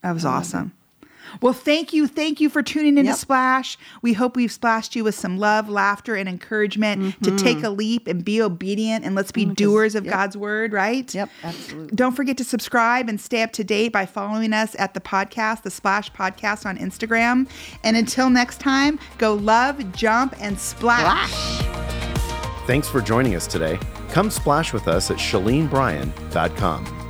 That 0.02 0.12
was 0.12 0.26
awesome. 0.26 0.74
Well, 1.42 1.54
thank 1.54 1.94
you. 1.94 2.08
Thank 2.08 2.40
you 2.42 2.50
for 2.50 2.62
tuning 2.64 2.98
in 2.98 3.06
to 3.06 3.10
Yep. 3.12 3.18
Splash. 3.18 3.78
We 4.02 4.14
hope 4.14 4.36
we've 4.36 4.52
splashed 4.52 4.96
you 4.96 5.04
with 5.04 5.16
some 5.16 5.38
love, 5.38 5.70
laughter, 5.70 6.16
and 6.16 6.28
encouragement 6.30 7.22
to 7.24 7.36
take 7.38 7.64
a 7.64 7.70
leap 7.70 8.08
and 8.08 8.24
be 8.26 8.42
obedient 8.42 9.06
and 9.06 9.16
let's 9.16 9.32
be 9.32 9.46
doers 9.46 9.96
of 9.96 10.00
Mm-hmm. 10.04 10.10
yep. 10.10 10.16
God's 10.16 10.38
word, 10.38 10.74
right? 10.74 11.14
Yep, 11.14 11.30
absolutely. 11.44 11.96
Don't 11.96 12.16
forget 12.16 12.38
to 12.38 12.44
subscribe 12.44 13.10
and 13.10 13.20
stay 13.20 13.42
up 13.44 13.52
to 13.54 13.64
date 13.64 13.90
by 13.94 14.06
following 14.06 14.54
us 14.54 14.76
at 14.80 14.94
the 14.94 15.02
podcast, 15.02 15.64
the 15.64 15.70
Splash 15.72 16.12
Podcast 16.14 16.66
on 16.66 16.78
Instagram. 16.78 17.48
And 17.84 17.96
until 17.98 18.30
next 18.30 18.60
time, 18.60 19.00
go 19.18 19.34
love, 19.36 19.92
jump, 19.94 20.36
and 20.40 20.58
splash. 20.60 21.32
Thanks 22.66 22.88
for 22.88 23.02
joining 23.02 23.36
us 23.36 23.46
today. 23.48 23.80
Come 24.12 24.30
splash 24.32 24.74
with 24.74 24.88
us 24.88 25.12
at 25.12 25.18
SheleneBryan.com. 25.18 27.09